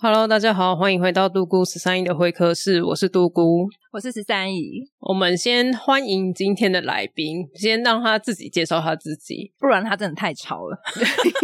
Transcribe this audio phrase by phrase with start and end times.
[0.00, 4.88] Hello，大家好，欢迎回到杜姑十三姨的会客室，我是杜姑，我是十三姨。
[5.00, 10.78] 我们先欢迎今天的来宾，先让他自己介绍他自己，不然他真的太吵了。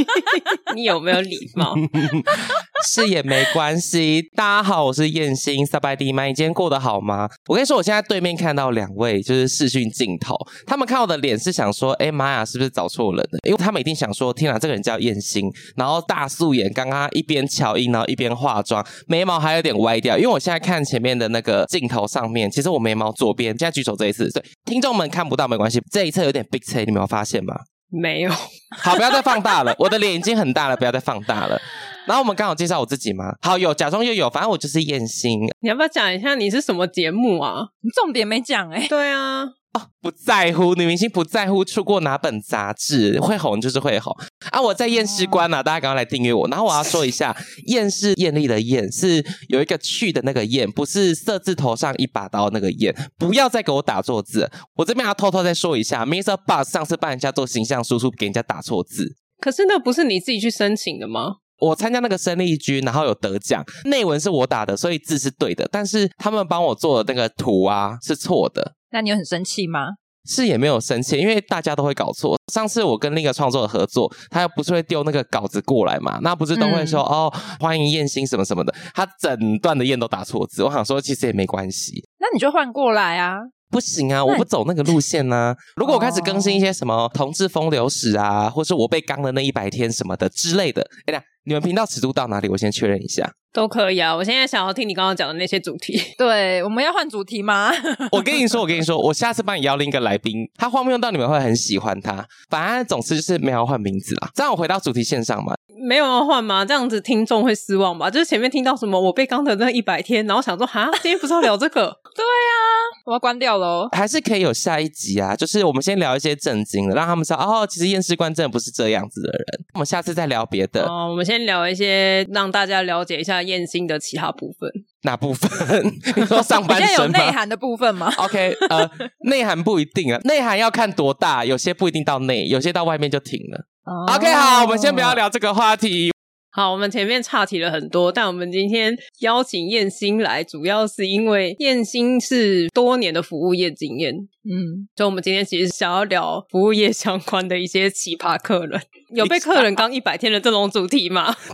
[0.76, 1.74] 你有没有礼貌？
[2.86, 4.22] 是也没关系。
[4.36, 7.28] 大家好，我是燕心萨拜迪麦，你今天过得好吗？
[7.46, 13.38] 我跟你说，我现在对面看到两位就是视讯镜头，他们看我的脸是想说，哎妈呀，是不是找错人了？
[13.44, 20.18] 因为他们一定想说，天哪，这个人叫燕心，然后大素颜，刚刚一边乔音，然后一边化妆，眉毛还有点歪掉。
[20.18, 27.54] 因为我现在看前面的那个镜头上面，其实我眉毛左边，现在举手这一次，对，听众们看不到没关系，这一侧有点 big C，你没有发现吗？
[27.90, 28.30] 没有。
[28.76, 31.58] 好，不要再放大了，我的脸已经很大了，不要再放大了。
[32.06, 33.34] 然后我们刚好介绍我自己嘛？
[33.40, 35.40] 好，有假装又有，反正我就是燕心。
[35.60, 37.68] 你要不要讲一下你是什么节目啊？
[37.80, 38.88] 你重点没讲哎、欸。
[38.88, 39.44] 对啊。
[39.74, 44.16] 哦，不在乎女明星不在乎出过哪本杂志，会红就是会红
[44.52, 44.62] 啊！
[44.62, 46.46] 我在验尸官啊，大家赶快来订阅我。
[46.46, 52.94] 然后我要说一下，验是艳丽的艳，是有一个去的那个艳，不是色字头上一把刀那个艳。
[53.18, 56.38] 不要再给我打错字，我这边要偷偷再说一下，Mr.
[56.46, 59.16] Bus 上次帮人家做形象输出，给人家打错字。
[59.40, 61.38] 可是那不是你自己去申请的吗？
[61.60, 68.72] 我参加那个生力军，然后有得奖，内文是我打的，所以字是对的，但是他们帮我做的那个图啊是错的。
[68.90, 69.88] 那你有很生气吗？
[70.26, 72.34] 是也没有生气，因为大家都会搞错。
[72.50, 76.18] 上次我跟另一个创作者合作，他又不是会丢那个稿子过来嘛？
[76.22, 80.64] 那不是都会说、嗯、哦，欢迎燕心什么什么的，他整段的燕都打错字。
[80.64, 82.02] 我想说，其实也没关系。
[82.18, 83.36] 那你就换过来啊？
[83.70, 85.56] 不行啊，我不走那个路线呢、啊。
[85.76, 92.48] 如果我开始更新一些什么同志风流史啊，或是我被刚的那一百天什么的之类的，哎呀，你们频道尺度到哪里？
[92.48, 93.34] 我先确认一下。
[93.54, 95.96] 都可以啊，我现在想要听你刚刚讲的那些主题。
[96.18, 97.70] 对，我们要换主题吗？
[98.10, 102.26] 我跟你说，我跟你说，我 下次帮你邀另一个来宾，他荒谬到你们会很喜欢他。
[102.50, 104.28] 反正总之就是没有换名字啦。
[104.34, 105.54] 这样我回到主题线上嘛。
[105.86, 106.64] 没有要换吗？
[106.64, 108.10] 这样子听众会失望吧？
[108.10, 111.96] 就是前面听到什么我被刚的那一百天，然后想说哈，今天不是要聊这个？
[112.14, 113.88] 对呀、啊，我要关掉喽。
[113.92, 115.36] 还是可以有下一集啊？
[115.36, 119.44] 就是我们先聊一些震惊的，让他们知道哦，其实验尸官真的不是这样子的人。
[119.74, 120.86] 我们下次再聊别的。
[120.86, 124.70] 哦，我们先聊一些让大家了解一下燕心的其他部分。
[125.02, 125.84] 哪部分？
[126.16, 127.18] 你说上半身吗？
[127.18, 128.90] 有内涵的部分吗？OK，呃，
[129.26, 133.66] 内涵不一定啊，内涵要看多大，有些不一定到内，有些到外面就停了。
[133.84, 134.16] Oh.
[134.16, 136.13] OK，好，我们先不要聊这个话题。
[136.56, 144.14] 好，我们前面岔题了很多，但我们今天邀请燕心来，主要是因为燕心是多年的服务业经验，
[144.44, 151.34] 嗯，所以我们今天其实想要聊服务业相关的一些奇葩客人，有被客人刚一百天的这种主题吗？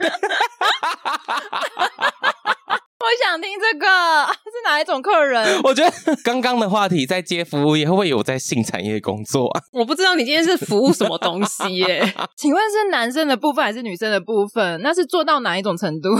[3.00, 3.86] 我想听这个
[4.44, 5.42] 是哪一种客人？
[5.64, 9.62] 我觉得刚刚的话题在接服务业，会不会有在性产业工作啊？
[9.72, 12.14] 我不知道你今天是服务什么东西耶？
[12.36, 14.80] 请问是男生的部分还是女生的部分？
[14.82, 16.10] 那是做到哪一种程度？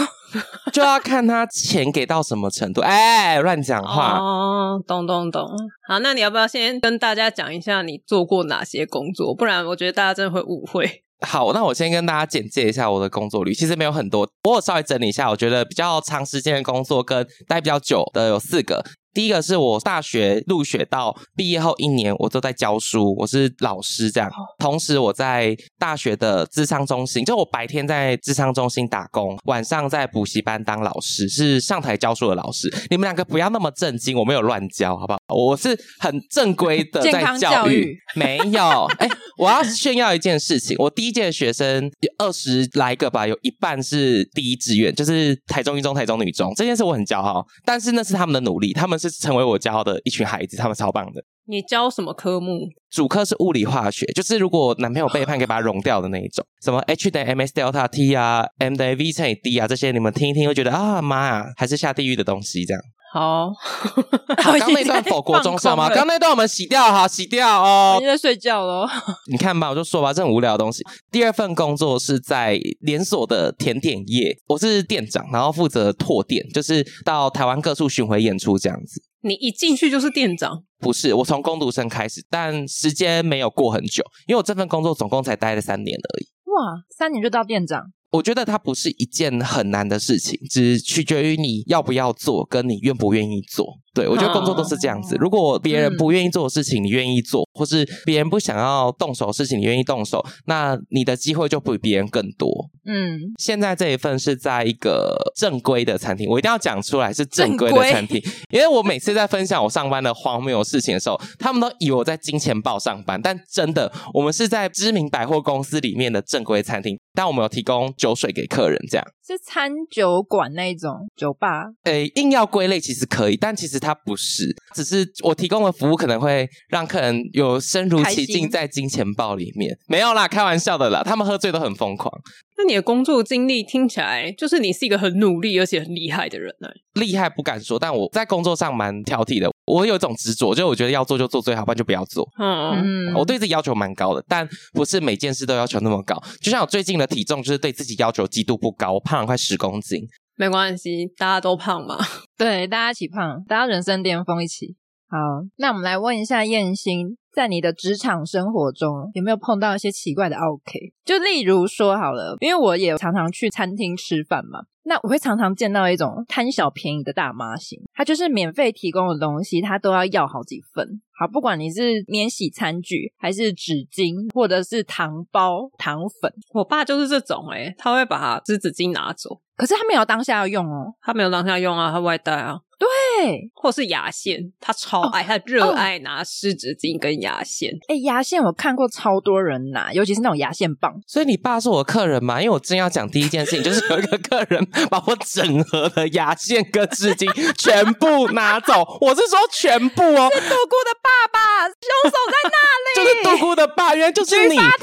[0.73, 2.81] 就要看他钱给到什么程度。
[2.81, 5.47] 哎，乱讲话哦，懂懂懂。
[5.87, 9.35] 好，那你要不要先跟大家讲一下你做过哪些工作？
[9.37, 11.03] 不然我觉得大家真的会误会。
[11.27, 18.85] 好，那我先跟大家简介一下我的工作履历，其实没有很多，我有稍微整理一下，我觉得比较长时间的工作跟待比较久的有四个。
[19.13, 24.31] 第一个是我大学入学到毕业后一年，我都在教书，我是老师这样。
[24.59, 32.73] 同时我在大学的智商中心，就我白天在智商中心打工，晚上在补习班当老师，是上台教书的老师。
[32.89, 35.19] 你们两个不要那么震惊，我没有乱教，好不好？
[35.27, 38.85] 我是很正规的 在教育，没有。
[39.01, 39.09] 哎，
[39.41, 47.45] 我要炫耀一件事情，我第一届学生有二十来个吧，有一半是第一志愿，就是台中一中、台中女中，这件事我很骄傲。
[47.65, 49.01] 但是那是他们的努力，他们。
[49.01, 51.25] 是成为我骄傲的一群孩子，他们超棒的。
[51.47, 52.69] 你教什么科目？
[52.91, 56.45] 主科是物理化学，就是如果男朋友背叛，可以把它融掉的那一种。
[56.63, 62.83] 什么 H 等于 ms delta t 啊，m 等于 v 乘以 d 啊，这些你们听一听，会觉得啊妈呀，还是下地狱的东西这样。
[63.13, 63.53] 好，
[64.39, 65.91] 刚那段否国中上吗？
[65.91, 67.99] 刚那段我们洗掉，哈洗掉哦。
[68.01, 68.87] 你在睡觉喽？
[69.31, 70.85] 你看吧，我就说吧，这很无聊的东西。
[71.11, 79.03] 第二份工作是在连锁的甜点业，我是店长，然后负责拓店，就是到台湾各处巡回演出这样子。
[79.23, 80.63] 你一进去就是店长？
[80.79, 86.29] 不是，我从工读生开始，但时间没有过很久，因为我这份工作总共才待了三年而已。
[86.45, 87.83] 哇，三年就到店长？
[88.11, 93.79] 我觉得它不是一件很难的事情，只取决于你要不要做，跟你愿不愿意做。
[93.93, 95.17] 对，我觉得工作都是这样子。
[95.17, 102.49] 如果别人不愿意做的事情，你愿意做，或是别人不想要动手的事情，你愿意动手，那你的机会就比别人更多。
[102.87, 119.05] 嗯，现在这一份是在一个正规的餐厅，我一定要讲出来是正规的餐厅，因为我每次在分享我上班的荒谬事情的时候，他们都以为我在金钱豹上班，但真的，我们是在知名百货公司里面的正规餐厅，但我们有提供酒水给客人，这样。
[119.27, 121.67] 是餐酒馆那种酒吧？
[121.85, 129.77] 诶，硬要归类其实可以，但其实它不是，只是我提供的服务可能会让客人有身如其境在金钱豹里面。
[129.89, 132.13] 没有啦，开玩笑的啦，他们喝醉都很疯狂。
[132.59, 136.69] 那你的工作经历听起来就是你是一个很努力而且很厉害的人呢？
[136.93, 139.51] 厉害不敢说，但我在工作上蛮挑剔的。
[139.65, 142.29] 我有一种执着，就我觉得要做就做最好，不然就不要做。
[142.39, 146.21] 嗯嗯，我对自己要求蛮高的，但不是每件事都要求那么高。
[146.43, 150.01] 就像我最近的体重，就是对自己要求极度不高，我胖了快十公斤。
[150.41, 151.99] 没关系，大家都胖嘛。
[152.39, 154.75] 对，大家一起胖，大家人生巅峰一起。
[155.07, 155.19] 好，
[155.59, 157.19] 那我们来问一下燕心。
[157.33, 160.93] 在你的职场生活中，有没有碰到一些奇怪的 OK？？
[161.05, 171.01] 就例如说好了，因为我也常常去餐厅吃饭嘛，那我会常常见到一种贪小便宜的大妈型，她就是免费提供的东西，她都要要好几份。
[171.17, 182.61] 好，不管你是免洗餐具，还是纸巾，或者是糖包、糖粉，我爸就是这种诶、欸、他会把湿纸巾拿走，可是他没有当下要用哦，他没有当下用啊，他外带啊。
[182.81, 187.71] 对，或是牙线，他超爱，哦、他热爱拿湿纸巾跟牙线。
[187.89, 190.95] 哎、欸，牙线我看过超多人拿，尤其是那种牙线棒。
[191.07, 192.41] 所以你爸是我的客人嘛？
[192.41, 197.31] 因为我正要讲第一件事情，就是有一个客人 把我整盒的牙线跟湿巾
[197.63, 198.83] 全部拿走。
[199.03, 200.31] 我是说全部哦。
[200.33, 203.05] 是杜姑的爸爸，凶手在那里。
[203.05, 204.57] 就是杜姑的爸，原来就是你。
[204.57, 204.75] 他！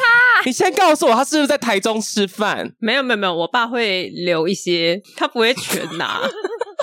[0.45, 2.71] 你先告诉我，他是不是在台中吃饭？
[2.77, 6.21] 没有没有没有，我爸会留一些，他不会全拿。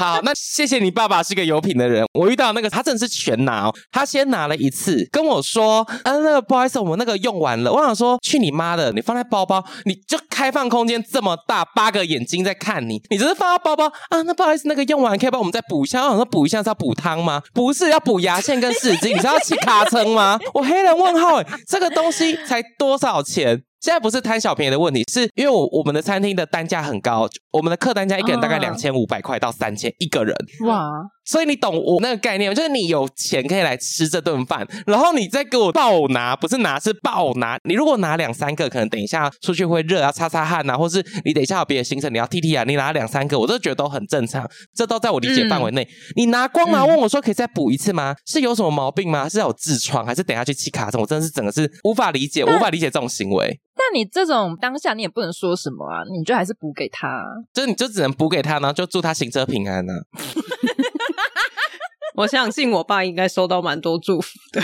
[0.01, 2.05] 好，那谢谢你爸爸是个有品的人。
[2.13, 7.73] 我遇到那个他真的是全拿哦，他先拿了一次跟我说，啊，那个不好意思，我们那个用完了。
[7.73, 14.21] 我想说，去你妈的，你放在包包，你就开放空间这么大，八个眼睛在看你，你只是放到包包啊？
[14.23, 16.03] 那不好意思，那个用完可以帮我们再补一下。
[16.03, 17.41] 我想说补一下是要补汤吗？
[17.53, 19.15] 不是，要补牙线跟湿巾。
[19.15, 20.39] 你是要骑卡车吗？
[20.55, 23.63] 我黑人问号诶，这个东西才多少钱？
[23.85, 30.35] 现在不是贪小便宜的问题，是因为我我们的餐厅的单价很高，我们的客单价一个人大概两千五百块到三千一个人。
[30.67, 30.91] 哇！
[31.25, 32.55] 所以你懂我那个概念吗？
[32.55, 37.59] 就是你有钱可以来吃这顿饭，然后你再给我爆拿，不是拿是爆拿。
[37.65, 45.83] 你如果拿两三个，可能等一下出去会热啊，擦擦汗啊，或是你等一下有别的行程你要踢踢啊，你拿两三个，我都觉得都很正常，这都在我理解范围内。
[45.83, 46.85] 嗯、你拿光拿？
[46.85, 48.13] 问我说可以再补一次吗？
[48.13, 49.27] 嗯、是有什么毛病吗？
[49.27, 50.99] 是有痔疮，还是等一下去气卡车？
[50.99, 53.59] 我真的是整个是无法理解，无法理解这种行为。
[53.77, 60.01] 但你这种当下你也不能说什么啊，你就还是补给他，就是你就只能补给他，然后就祝他行车平安呢、啊。
[62.15, 64.63] 我相信我爸应该收到蛮多祝福的，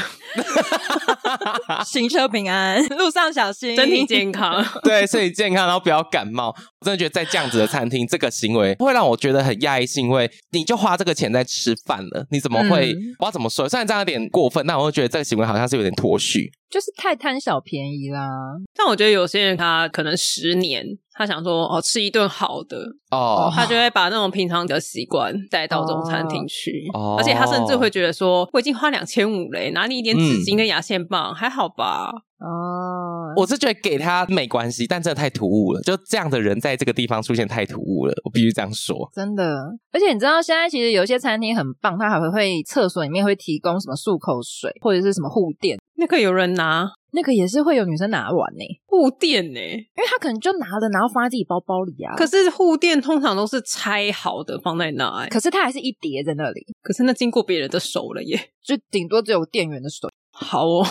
[1.84, 6.54] 行车平安， 路上小心，身体健康， 对，身体健康，然后不要感冒。
[6.80, 12.92] 我真的觉得在这样子的餐厅，这个行为会让我觉得很讶异，是因为你就花这个钱在吃饭了，你怎么会？
[12.92, 13.68] 嗯、我要怎么说？
[13.68, 16.52] 虽然这样有点过分，但我会觉得这个行为好像是有点脱序。
[16.70, 18.30] 就是太贪小便宜啦，
[18.76, 20.86] 但我觉得有些人他可能十年，
[21.20, 22.78] 他想说哦，吃一顿好的
[23.10, 32.10] 哦，他就会把那种平常的习惯带到这种餐厅去，哦、而且他甚至会觉得说，我已经花两千五嘞，拿你一点纸巾跟牙线棒，嗯、还好吧？
[32.38, 38.96] 哦，我是觉得给他没关系，但真的太突兀了，就这样的人在这个地方出现太突兀了，我必须这样说。
[39.12, 39.44] 真的，
[39.92, 45.78] 而且你知道现在其实有些餐厅很棒，他还会会厕所里面会提供什么漱口水或者是什么护垫。
[45.96, 52.14] 那个有人拿，那个也是会有女生拿完呢，护垫呢，因为他可能就拿了，然后放在自己包包里啊。
[52.16, 56.66] 可是护垫通常都是拆好的放在那，可是它还是一叠在那里。
[56.82, 60.08] 可是那经过别人的手了耶，就顶多只有店员的手。
[60.40, 60.86] 好哦，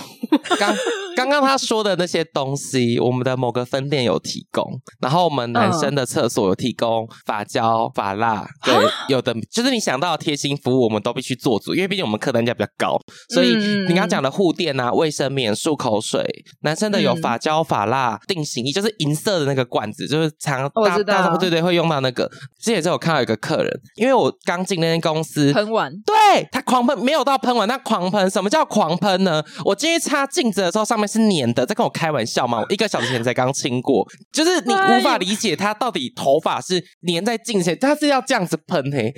[0.59, 0.75] 刚
[1.15, 4.63] 刚刚他说的那些东西，我们的某个分店有提供，
[5.01, 8.73] 然后我们男生的厕所有提供发胶、发蜡，对，
[9.07, 12.97] 有的就是你想到贴心服务，我们都必须做足，因为毕竟我们客单价比较高，
[13.33, 16.23] 所以你刚刚讲的护垫啊、卫生棉、漱口水，
[16.61, 22.29] 男生的有发胶、发蜡、定型液，就是银色的那个罐子，就是常大大众对对会用到那个。
[22.61, 28.29] 之前有看到一个客人，因为我刚进那间公司，喷完，对他狂喷，没有到喷完，他狂喷。
[28.29, 29.38] 什么叫狂喷呢？
[29.65, 32.59] 我进去擦镜子的时候，上面是粘的，在跟我开玩笑吗？
[32.67, 39.13] 我一个小时前才刚清过，就是你无法理解他到底头发是粘在镜子前，他是要这样子喷嘿，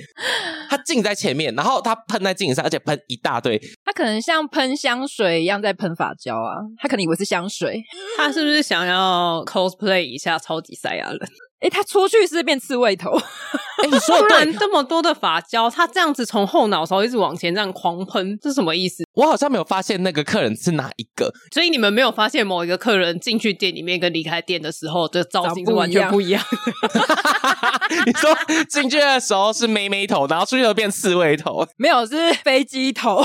[0.68, 7.82] 他镜在前面，然后他喷在镜子上，而且喷一大堆，他可能像喷香水一样在喷发胶啊，他可能以为是香水，
[8.16, 11.18] 他是不是想要 cosplay 一下超级赛亚人？
[11.62, 13.10] 哎，他出去是变刺猬头。
[13.82, 19.04] 哎，你说突然这么多的发胶，他这样子从后脑勺一直往前这样狂喷，这是什么意思？
[19.14, 26.42] 我好像没有发现那个客人是哪一个，所以你们没有发现某一个客人进去店里面跟离开店的时候的造型是完全不一样。
[28.06, 28.36] 你说
[28.68, 33.24] 进去的时候是妹妹头，然后出去又变刺猬头，没有，是飞机头。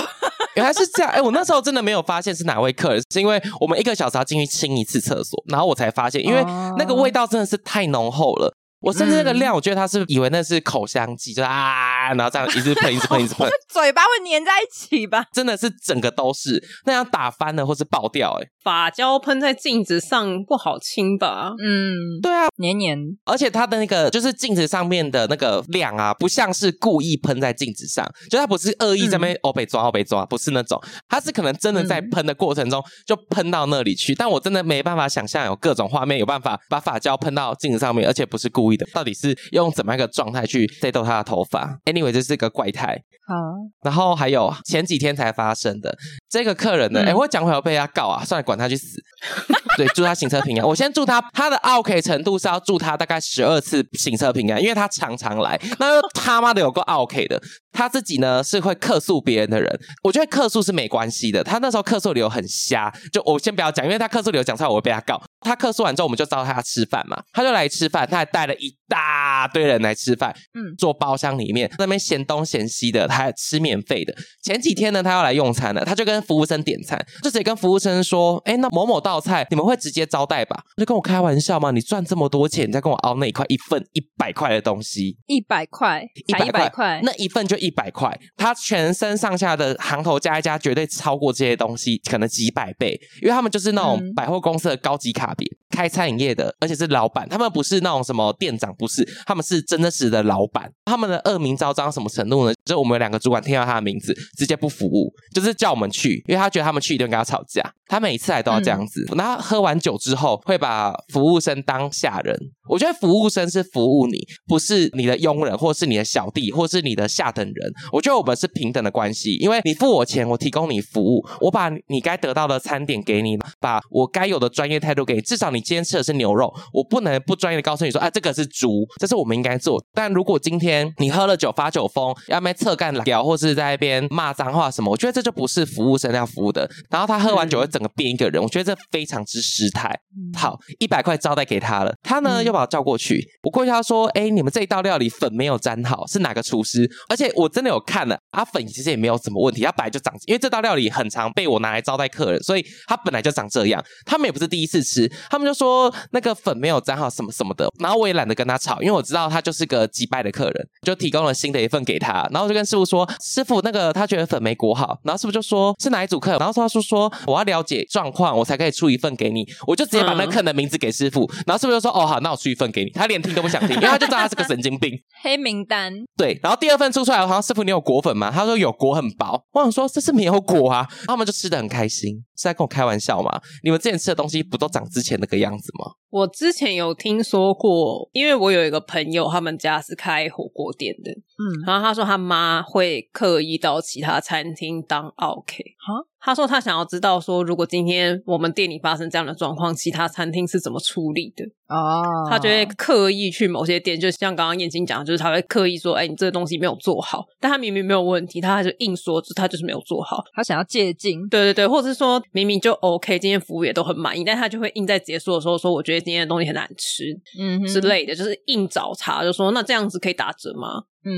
[0.55, 1.11] 原来是这样。
[1.11, 6.43] 哎，我那时候真的没有发现是哪位客人，是因为我们一个小时要进去清一次厕所，然后我才发现，因为
[6.77, 8.56] 那个味道真的是太浓厚好了。
[8.79, 15.25] 我甚至那个量，我觉得他是以为那是口香剂，就啊，然后这样一直喷，一直喷，一直喷，嘴巴会粘在一起吧？
[15.33, 18.43] 真的是整个都是那样打翻了，或是爆掉，欸。
[18.43, 21.53] 哎，发胶喷在镜子上不好清吧？
[21.59, 30.79] 嗯，对啊，黏黏，而且它的那个就是镜子上面的那个量啊，不像是故意喷在镜子上，就它不是恶意在那边哦被抓哦被抓，不是那种，
[31.09, 34.13] 它是可能真的在喷的过程中就喷到那里去。
[34.13, 38.66] 但我真的没办法想象有各种画面有办法把发胶喷到镜子上面，而且不是故意。
[38.93, 42.99] 到底是用怎么样一个状态去 set 他的头发？Anyway，这是个怪胎。
[43.27, 43.35] 好，
[43.83, 45.93] 然后还有前几天才发生的
[46.29, 47.01] 这个客人呢？
[47.05, 48.97] 哎、嗯，我讲回来被他告啊，算了，管他去死。
[49.75, 50.65] 对，祝他行车平安。
[50.65, 55.59] 我先祝他，他的 OK 程度是要祝他大概十二次行车平安，因为他常常来。
[55.77, 57.39] 那又他妈的有个 OK 的，
[57.73, 59.79] 他自己呢是会客诉别人的人。
[60.03, 61.43] 我觉得客诉是没关系的。
[61.43, 65.21] 他那时候客诉理由很瞎，就我先不要讲，因为他客诉理由讲出来我会被他告。
[65.41, 74.13] 他客诉完之后，我们就招他吃饭嘛，他就来吃饭，他还带了一大堆人来吃饭，嗯，坐包厢里面那边嫌东嫌西的，他还吃免费的。
[74.41, 81.71] 前几天呢，他要来用餐了，他就跟服务生点餐，就直接跟服务生说：“哎，那某某道菜你们会直接招待吧？”就跟我开玩笑嘛？
[81.71, 95.26] 你赚这么多钱，你再跟我熬那一块一份一百块的东西，一百块，一百块，那一份就一百块，他全身上下的行头加一加，绝对超过这些东西，可能几百倍，因为他们就是那种百货公司的高级卡。
[95.69, 100.71] 开餐饮业的，而且是老板，他们不是那种什么店长，不是，他们是真真实的老板。
[100.85, 102.53] 他们的恶名昭彰什么程度呢？
[102.65, 107.71] 就我们两个主管听到他的名字，直接不服务，就是叫我们去，因为他觉得他们去一定跟他吵架。
[107.89, 112.37] 他每一次来都要这样子，然后喝完酒之后会把服务生当下人。
[112.67, 117.71] 我觉得服务生是服务你，不是你的佣人，或是你的小弟，或是你的下等人。
[117.93, 125.21] 我觉得我们是平等的关系，因为你付我钱，我提供你服务，我把你该得到的餐点给你，把我该有的专业态度给你。
[125.21, 129.83] 至少你今天吃的是牛肉，我不能不专业的告诉你说，啊，这个是猪，这是我们应该做。
[129.93, 136.69] 但如果今天你喝了酒发酒疯，要没侧干聊，或是在那边骂脏话什么，我觉得这就不是服务生要服务的。
[136.89, 139.93] 然后他喝完酒会整个变一个人，我觉得这非常之失态。
[140.37, 146.89] 好，一百块招待给他了，他呢又把我叫过去，我过去他说，哎，你们这一道料理粉没有沾好，是哪个厨师？
[147.09, 153.83] 而且我真的有看了，啊粉其实也没有什么问题，他本来就长，因为这道料理很常被我拿来招待客人，所以他本来就长这样。
[154.05, 171.77] 他们也不是第一次吃，他们就说那个粉没有沾好什么什么的，然后我也懒得跟他吵，因为我知道他就是个击败的客人，就提供了新的一份给他，然后我就跟师傅说，师傅那个他觉得粉没裹好，然后师傅就说是哪一组客人，然后他说说我要了解状况， 我才可以出一份给你，我就直接把那客人的名字给师傅，然后师傅。
[171.77, 175.93] 就说哦好，那我出一份给你，他连听都不想听，因为他就知道他是个神经病，黑名单。
[176.17, 177.69] 对，然后第二份出出来，好像师傅你。
[177.69, 178.31] 有裹粉吗？
[178.33, 179.39] 他说有，裹很薄。
[179.51, 183.39] 我想说这是没有裹啊，他们就吃的很开心，是在跟我开玩笑吗？
[183.63, 183.69] 你。
[183.69, 185.91] 们之前吃的东西不都长之前那个样子吗？
[186.09, 196.05] 我之前有听说过，因为我有一个朋友，他们家是开火锅店的，嗯，然后他说他妈会刻意到其他餐厅当 OK，哈。
[196.19, 201.45] 他说他想要知道说，如果今天我们店里发生这样的状况，其他餐厅是怎么处理的？
[201.67, 211.29] 哦，他就会刻意去某些店，就像刚刚燕青讲，就是他会刻意说，哎，你这个东西没有做好，但他明明没有问题，他还是硬说，他就是没有做好，他想要借镜。
[211.29, 217.03] 对对对，或者是说明明就 OK，今天服务也都很满意，但他就会硬在结束的时候说，我觉得今天的东西很难吃，
[217.39, 220.83] 嗯之类的，就是硬找茬，就说那这样子可以打折吗？
[221.05, 221.13] 嗯，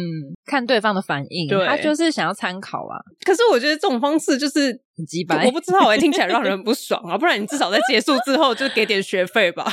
[0.45, 2.99] 看对方的反应，对，他就是想要参考啊。
[3.25, 7.17] 可是我觉得这种方式就是很鸡掰，我不知道，我，听起来让人不爽啊。
[7.17, 9.65] 不然你至少在结束之后就给点学费吧。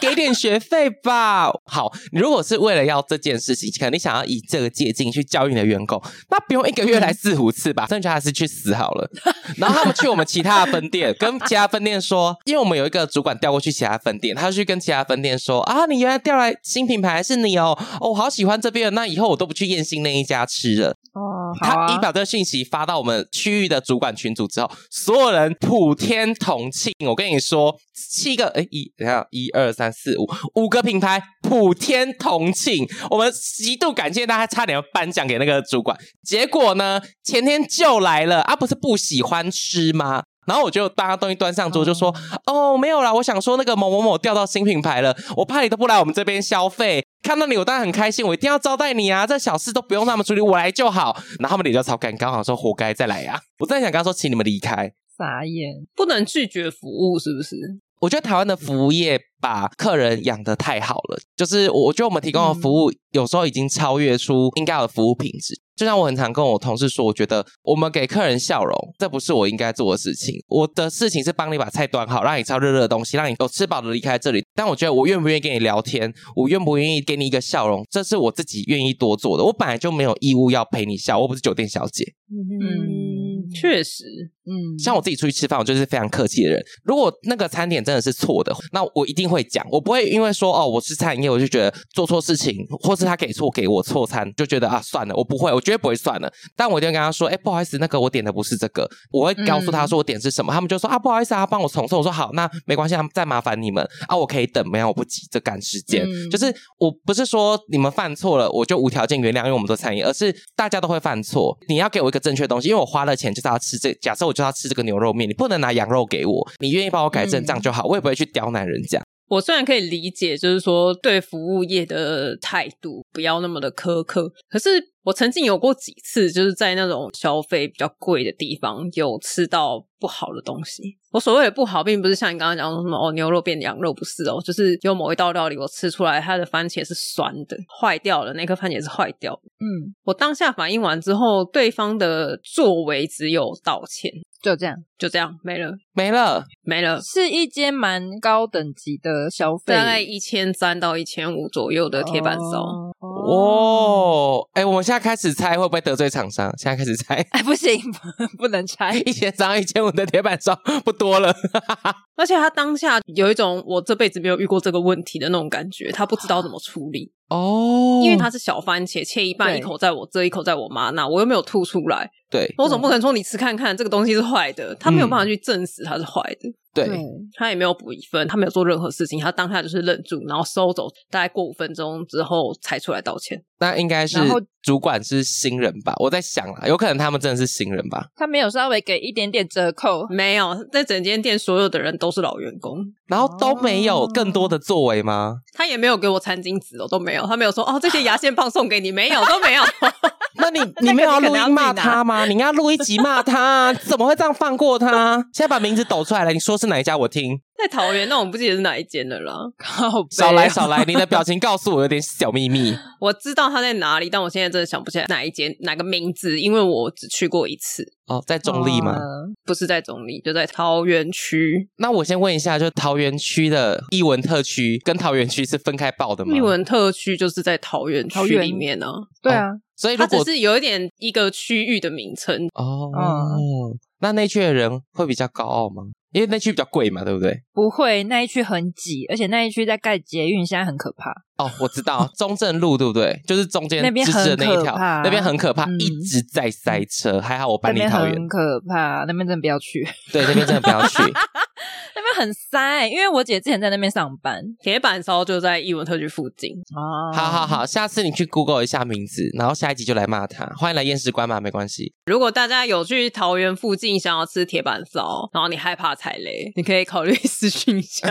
[0.00, 1.50] 给点学费吧。
[1.64, 7.86] 好，你如果是为了要这件事情，肯定想要以这个捷径去教育你的员工，那不用一个月来四五次吧？
[7.88, 9.10] 剩下还是去死好了。
[9.56, 20.96] 然后他们去我们其他的分店，跟其他分店说，因为我们有一个主管调过去其他分店，他就去跟其他分店说啊，你原来调来新品牌是你哦，哦，我好喜欢这边，那以后我都不去燕兴那一家吃了。
[21.14, 26.92] 哦，他一把这个讯息发到我们区域的主管群组之后，所有人普天同庆。
[27.06, 35.96] 我跟你说，七个哎一，等下一二三四五五个品牌普天同庆，我们极度感谢大家，差点要颁奖给那个主管。
[36.22, 40.24] 结果呢，前天就来了啊，不是不喜欢吃吗？
[40.44, 42.12] 然后我就把东西端上桌，就说
[42.46, 47.04] 哦，没有啦，我想说那个某某某调到新品牌了，我怕你都不来我们这边消费。
[47.22, 49.24] 看到你，我当然很开心，我一定要招待你啊！
[49.24, 51.16] 这小事都不用他们处理，我来就好。
[51.38, 53.40] 然后他们脸就超尴尬，好像说活该再来呀、啊！
[53.60, 54.92] 我真的想跟他说，请你们离开。
[55.16, 57.54] 傻眼，不能拒绝服务，是不是？
[58.02, 65.54] 我觉得台湾的服务业把客人养得太好了，就是我觉得我们提供的服务有时候已经超越出应该有的服务品质。
[65.76, 70.34] 就像我很常跟我同事说，我觉得我们给客人笑容，这不是我应该做的事情。
[70.48, 74.44] 我的事情是帮你把菜端好，让你吃热热的东西，让你有吃饱的离开这里。
[74.52, 79.44] 但我觉得我愿不愿意跟你聊天，我愿不愿意给你一个笑容，这是我自己愿意多做的。
[79.44, 82.04] 我本来就没有义务要陪你笑，我不是酒店小姐。
[82.28, 83.22] 嗯。
[83.54, 84.04] 确实，
[84.44, 86.62] 嗯，像我自己出去吃饭，我就是非常客气的人。
[86.84, 96.32] 如果那个餐点真的是错的，那我一定会讲，我不会因为说哦，我是餐饮业，我就觉得做错事情，或是他给错给我错餐，就觉得啊算了，我不会，我绝对不会算了。
[96.56, 101.98] 但我一定会跟他说，哎，不好意思，那个我点的不是这个，我会告诉他说我点的是什么，嗯、他们就说啊不好意思啊，帮我重送。
[101.98, 106.04] 我说好，那没关系，他们再麻烦你们啊，我可以等，没有，我不急着赶时间。
[106.04, 119.02] 嗯、就是我不是说你们犯错了，我就无条件原谅，因为我们做餐饮，而是大家都会犯错，你要给我一个正确的东西，因为我花了钱就是要吃这，假设我就要吃这个牛肉面，你不能拿羊肉给我，你愿意帮我改正这样就好，我也不会去刁难人家。
[119.28, 130.96] 我虽然可以理解，就是说对服务业的态度不要那么的苛刻，可是我曾经有过几次，就是在那种消费比较贵的地方，有吃到不好的东西。
[131.10, 139.42] 我所谓的不好，并不是像你刚刚讲的什么哦，牛肉变羊肉，不是哦，就是有某一道料理我吃出来，它的番茄是酸的，坏掉了，那颗番茄是坏掉的。
[139.60, 144.10] 嗯，我当下反应完之后，对方的作为只有道歉。
[144.42, 147.00] 就这样，就这样没了，没了，没了。
[147.00, 152.64] 是一间蛮高等级的消费，大概一千三到一千五左右的铁板烧。
[153.00, 156.52] 哦，哎、欸，我们现在开始猜会不会得罪厂商？
[156.58, 157.80] 现在开始猜，哎、欸，不行，
[158.38, 158.96] 不能猜。
[159.06, 161.34] 一千张、一千五的铁板烧不多了。
[162.16, 167.12] 而且他当下有一种我这辈子没有遇过这个问题的那种感觉，他不知道怎么处理。
[167.28, 172.10] 哦，因为它是小番茄，切一半，一口在我这，一口在我妈那，我又没有吐出来。
[172.32, 176.50] 对，我总不可能说你吃看看，这个东西是坏的，他没有办法去证实它是坏的。
[176.74, 176.88] 对，
[177.36, 183.38] 他也没有补一份，他没有做任何事情，他当下就是愣住，然后收走，大概过五分钟之后才出来道歉。
[183.60, 184.18] 那应该是
[184.62, 185.92] 主管是新人吧？
[185.98, 188.06] 我在想啊，有可能他们真的是新人吧？
[188.16, 192.78] 他没有稍微给一点点折扣，没有，在整间店所有的人都是老员工，
[193.12, 195.36] 然后都没有更多的作为吗？
[195.52, 199.62] 他也没有给我餐巾纸哦，都没有，他没有说哦，这些牙线棒送给你，没有，都没有。
[200.40, 202.24] 那你 你没有要录音骂他吗？
[202.24, 205.16] 你应该要录一集骂他，怎么会这样放过他？
[205.34, 206.96] 现在把名字抖出来了，你说是哪一家？
[206.96, 209.48] 我听在桃园，那我不记得是哪一间的了。
[210.10, 212.76] 少来少来，你的表情告诉我有点小秘密。
[213.00, 217.84] 我知道他在哪里，但我现在真的想不起来哪一间哪个名字，因为我只去过一次。
[218.06, 218.98] 哦，在中立吗？
[219.44, 221.68] 不是在中立，就在桃园区。
[221.76, 226.36] 那我先问一下，就桃园区的艺文特区跟桃园区是分开报的吗？
[226.36, 228.86] 艺文特区就是在桃园区里面呢。
[229.22, 229.50] 对啊。
[229.76, 232.88] 所以它只是有一点一个区域的名称哦。
[232.94, 235.82] 嗯、那那区的人会比较高傲吗？
[236.12, 237.42] 因为那区比较贵嘛，对不对？
[237.52, 241.10] 不会，那一区很挤，而且那一区在盖捷运，现在很可怕。
[241.38, 243.20] 哦，我知道中正路对不对？
[243.26, 247.20] 就是中间那边很可怕，那边很可怕，一直在塞车。
[247.20, 249.86] 还好我搬离桃园，很可怕，那边真的不要去。
[250.12, 250.98] 对，那边真的不要去，
[251.94, 252.86] 那边很塞。
[252.86, 256.52] 因为我姐之前在那边上班，铁板烧就在艺文特区附近。
[256.76, 260.46] 哦，好好好，下次你去 Google 一下名字，然后下一集就来骂他。
[260.56, 261.92] 欢迎来验尸官嘛，没关系。
[262.06, 268.08] 如果大家有去桃园附近想要吃铁板烧，然后你害怕踩雷，你可以考虑 私讯一下。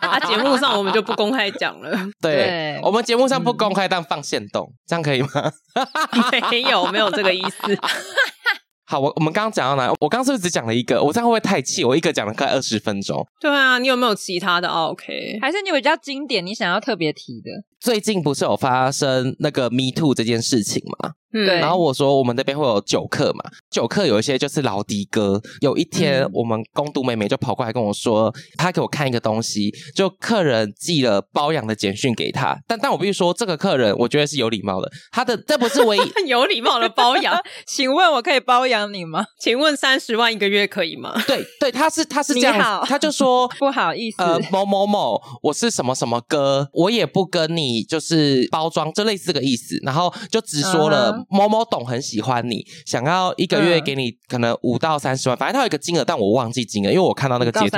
[0.00, 1.90] 啊，节目上我们就不公开讲了。
[2.20, 2.36] 对。
[2.48, 5.28] 对我们节目上不公开，嗯、但放线动，这样可以吗？
[6.50, 7.78] 没有，没有这个意思。
[8.90, 9.92] 好，我我们刚刚讲到哪？
[10.00, 11.02] 我刚刚是不是只讲了一个？
[11.02, 11.84] 我这样会不会太气？
[11.84, 13.22] 我一个讲了快二十分钟。
[13.38, 17.50] 对啊，你有没有其他的？OK，还是你有比较经典，你想要特别提的？
[17.80, 21.12] 最近不是有发生那个 Me Too 这件事情吗？
[21.32, 21.60] 嗯，对。
[21.60, 25.40] 然后我说我们那边会有酒客嘛，酒客有一些就是老的哥。
[25.60, 32.58] 有一天，我们工读妹妹就跑过来跟我说，她给我看一个东西，就客人寄了包养的简讯给他。
[32.66, 34.90] 但但我必须说，这个客人我觉得是有礼貌的。
[35.12, 37.38] 他的这不是唯一 有礼貌的包养。
[37.68, 39.26] 请问我可以包养你吗？
[39.38, 41.12] 请问三十万一个月可以吗？
[41.26, 49.76] 对对，他是他是这样，他就说 不好意思，呃某某某，我是什么什么哥，我也不跟你就是包装，就类似这个意思。
[49.82, 51.08] 然后就只说了。
[51.30, 57.76] 某某董很喜欢你，想要一个月给你可能五到三十万，反正他有一个金额，但我忘记金额，因为我看到那个截图，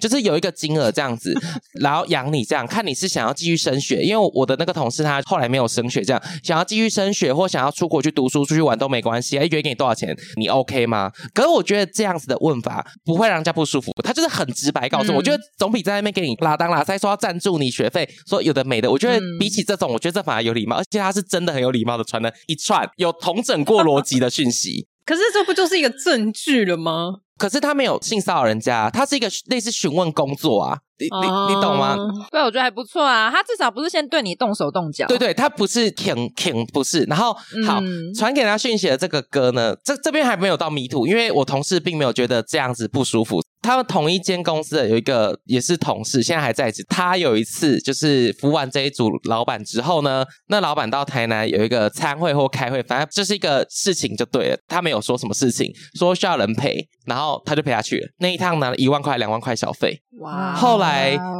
[0.00, 1.34] 就是有一个金额这样子，
[1.80, 11.10] 然后养你这样，看你是想要继续升学，因为我的那个同事他后来没有升学，这样想要继续升学或想要出国去读书、出去玩都没关系，一个月给你多少钱，你 OK 吗？
[11.34, 27.16] 可是我觉得这样子的问法不会让人家不舒服，他就是很直白告诉我，觉得总比在那边给你拉当拉塞说要赞助你学费，说有的没的，我觉得比起这种，我觉得这反而有礼貌，而且他是真的很有礼貌的传了一串有同整过逻辑的讯息， 可是这不就是一个证据了吗？
[27.38, 31.96] 可是他没有性骚扰人家，他是一个类似询问工作啊，你、uh, 你你懂吗？
[32.30, 37.02] 对，我觉得还不错啊，他至少不是先对你动手动脚，对对，他不是挺挺，不是。
[37.04, 37.32] 然后
[37.66, 37.80] 好
[38.16, 43.42] 传、嗯、给他讯息的这个歌呢，这这边还没有到迷途因为我同事并没有觉得这样子不舒服。
[43.60, 46.84] 他们同一间公司的有一个也是同事，现在还在职。
[46.88, 54.58] 他有一次就是服完这一组老板之后呢，那老板到台南有一个参会或开会，反正就是一个事情就对了。
[54.66, 58.08] 他没有说什么事情，说需要人陪，然后他就陪他去了。
[58.18, 59.96] 那一趟拿了一万块、两万块小费。
[60.18, 60.54] 哇！
[60.54, 60.91] 后来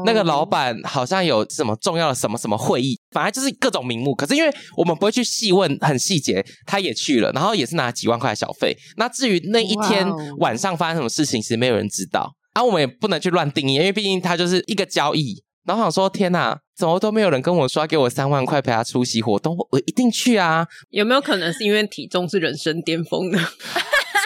[0.04, 4.14] 那个老板好像有什么重要的什么什么会议，反正就是各种名目。
[4.14, 8.76] 可是因为我们不会去细问很细节，他也去了，然后也是拿几万块小费。
[8.96, 10.06] 那至于那一天
[10.38, 12.32] 晚上发生什么事情，其实没有人知道。
[12.52, 15.42] 啊，我们也不能去乱定义，因为毕竟它就是一个交易。
[15.64, 20.66] 然后想说，天哪，怎么都没有人跟我说给我三万块陪他出席活动，我一定去啊！
[20.90, 23.38] 有没有可能是因为体重是人生巅峰呢？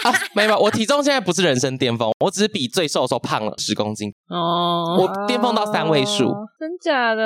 [0.13, 4.13] 啊，没有，我体重现在不是人生巅峰，我只是比最瘦的时候胖了十公斤。
[4.29, 7.23] 哦，我巅峰到三位数，真假的？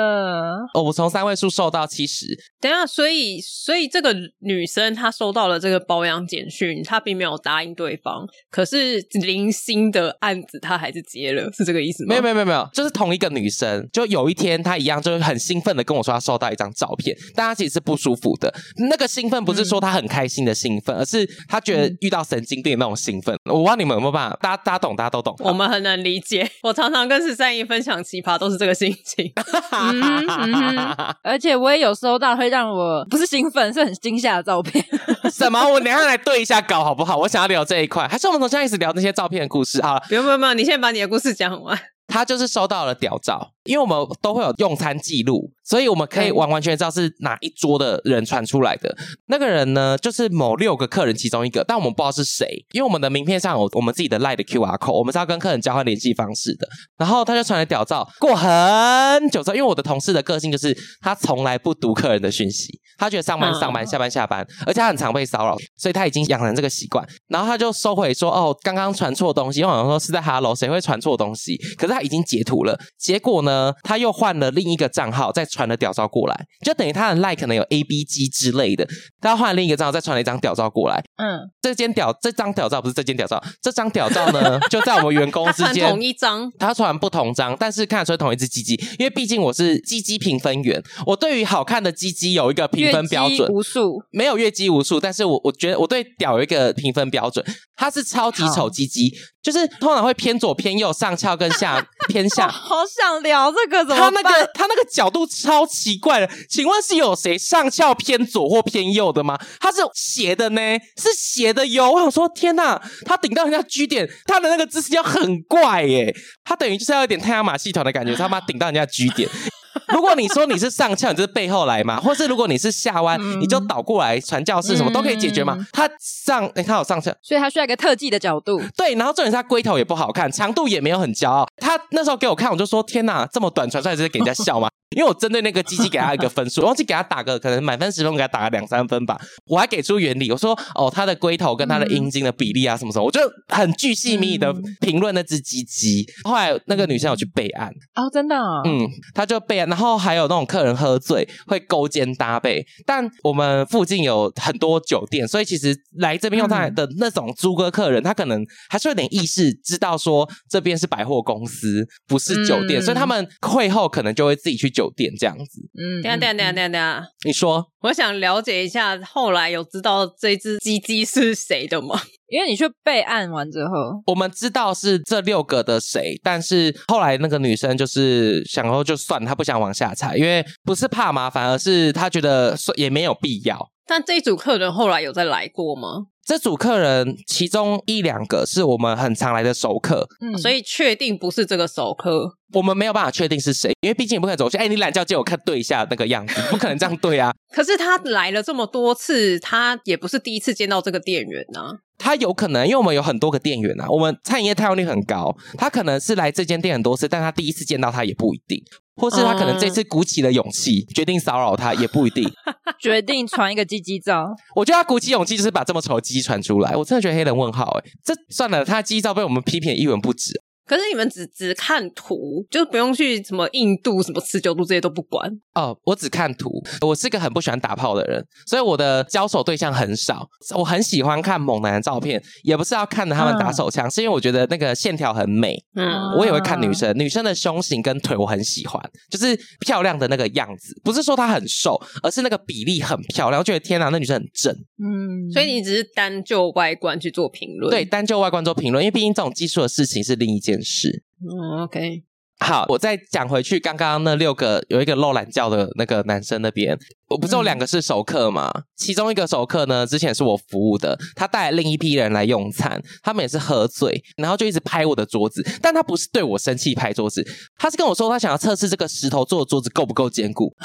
[0.73, 2.25] 哦，我从三位数瘦到七十。
[2.59, 12.09] 等一下，所以，所以这个女生她收到了这个包养简讯，她并没有答应对方，可是零星的案子她还是接了，是这个意思吗？
[12.09, 18.51] 没有，没有，没有，没有，就是同一个女生，就有一天她一样，就是很兴奋的跟我说她收到一张照片，但她其实是不舒服的。
[18.89, 22.70] 那个兴奋不是说她很开心的兴奋，嗯、而是她觉得遇到神经病。
[22.77, 25.35] 那种兴奋，我不知道你们有没有办法，大家大家懂，大家都懂。
[25.39, 29.31] 我们很能理解， 我常常跟十三姨分享奇葩，都是这个心情。
[29.71, 34.83] 嗯嗯、而且我也有收到会让我不是兴奋，是很惊吓的照片。
[35.31, 35.61] 什么？
[35.67, 37.17] 我等一下来对一下稿好不好？
[37.17, 39.81] 我想要聊这一块，还是我们从现在一直聊那些照片的故事？
[39.81, 41.77] 好了，不用不用不用，你先把你的故事讲完。
[42.11, 48.95] 他就是收到了屌照，因为我们都会有用餐记录，所以我们可以完完全全知道是哪一桌的人传出来的。
[49.27, 56.67] 那个人呢，就是某六个客人其中一个，但我们不知道是谁，因为我们的名片上有我们自己的 LINE 的 QR code，我们是要跟客人交换联系方式的。
[56.97, 67.07] 然后他就传了屌照，过很久之后，因为我的同事的个性就是他从来不读客人的讯息，他觉得上班上班，下班下班，而且他很常被骚扰，所以他已经养成这个习惯。
[67.27, 71.57] 然后他就收回说：“哦，刚刚传错东西。”因为好像说是在 Hello，谁会传错东西？
[71.77, 72.79] 可是他已经截图了。
[72.97, 78.87] 结果呢，他又换了另一个账号，再传了屌照过来，就等于他的 like 可能有 A、B、G 之类的。
[79.19, 81.03] 他换了另一个账号，再传了一张屌照过来。
[81.17, 93.49] 嗯，这间屌，这张屌照不是这间屌照，这张屌照呢， 就在我们员工之间同一张，他传不同张，但是看得出来同一只鸡鸡，因为毕竟我是鸡鸡评分员，我对于好看的鸡鸡有一个评分标准。
[93.51, 99.11] 无数没有越鸡无数，但是我我觉得我对屌有一个评分标准，它是超级丑鸡鸡，
[99.41, 102.47] 就是通常会偏左偏右，上翘跟下偏下。
[102.51, 104.13] 好想聊这个怎么办？
[104.13, 109.37] 他那个他那个角度超奇怪的，请问是有谁上翘偏左或偏右的吗？
[109.59, 110.61] 他是斜的呢，
[110.97, 111.91] 是斜的哟。
[111.91, 119.29] 我想说，天呐，他顶到人家 G 点，他的那个姿势要很怪耶，他等于就是要有点太阳马戏团的感觉，他妈顶到人家 G 点。
[119.93, 125.57] 如果你说你是上翘，你就是背后来嘛， 或是如果你是下弯，嗯、你就倒过来传教士，什么都可以解决嘛。
[125.71, 128.61] 他上，你、欸、看我上翘，所以他需要一个特技的角度。
[128.75, 131.47] 对，然后重点是他龟头也不好看，长度也没有很骄傲。
[131.57, 134.69] 他那时候给我看，我就说天哪，这么短传出来就是给人家笑吗？
[134.93, 139.17] 因为我针对那个鸡鸡给他一个分数，我忘记给他打个可能满分十分，我给他打个两三分吧。
[139.45, 146.05] 我还给出原理，我说哦，他的龟头跟他的阴茎的比例啊，什么什么，我就很巨细密的评论那只鸡鸡。
[146.25, 165.61] 后来那个女生有去备案哦，真的，哦，嗯，他就备案，然后还有那种客人喝醉会勾肩搭背，但我们附近有很多酒店，所以其实来这边用餐的那种租客客人，他可能还是有点意识，知道说这边是百货公司，不是酒店，所以他们会后可能就会自己去酒酒店这样子。
[165.77, 172.01] 嗯，等下等下等下等下，你说，我想了解一下，后来有知道这只鸡鸡是谁的吗？
[172.31, 183.69] 因为你去备案完之后，我们知道是这六个的谁，但是后来那个女生就是想说就算她不想往下踩，因为不是怕麻烦，而是她觉得也没有必要。
[183.85, 186.05] 但这一组客人后来有再来过吗？
[186.23, 197.33] 这组客人其中一两个是我们很常来的熟客，嗯，所以确定不是这个熟客，我们没有办法确定是谁，因为毕竟也不可能走去，哎，你懒觉借我看对一下那个样子，不可能这样对啊。
[197.53, 201.75] 可是他来了这么多次，他也不是第一次见到这个店员啊。
[202.01, 208.59] 他有可能，因为我们有很多个店员啊，我们餐饮业太用率很高，他可能是来这间店很多次，但他第一次见到他也不一定，
[208.95, 212.27] 或是他可能这次鼓起了勇气，决定骚扰他也不一定，
[212.81, 214.27] 决定传一个鸡鸡照。
[214.55, 220.41] 我觉得他鼓起勇气就是把这么丑的鸡传出来，我真的觉得黑人问号哎，这算了，他的鸡照被我们批评一文不值。
[220.71, 225.77] 可是你们只只看图，就不用去什么硬度、什么持久度这些都不管哦。
[225.83, 230.25] 我只看图，我是个很不喜欢打炮的人，所以我的交手对象很少。
[230.55, 235.61] 我很喜欢看猛男的照片，也不是要看着他们打手枪，嗯、是因为我觉得那个线条很美。
[235.75, 240.73] 嗯，我也会看女生，女生的胸型跟腿我很喜欢，就是漂亮的那个样子。
[240.85, 243.41] 不是说她很瘦，而是那个比例很漂亮。
[243.41, 244.53] 我觉得天哪，那女生很正。
[244.81, 247.69] 嗯，所以你只是单就外观去做评论？
[247.69, 250.89] 对，单就外观做评论，因为毕竟这种技术的事情是另一件事。
[250.89, 252.03] 是，嗯，OK，
[252.39, 256.77] 好，我再讲回去，刚刚那六个有一个漏懒觉的那个男生那边，
[257.11, 258.49] 我不是有两个是熟客嘛？
[258.55, 267.25] 嗯、其中一个熟客呢，之前是我服务的，他带另一批人来用餐，他们也是喝醉，然后就一直拍我的桌子，但他不是对我生气拍桌子，
[267.57, 270.53] 他是跟我说他想要测试这个石头做的桌子够不够坚固。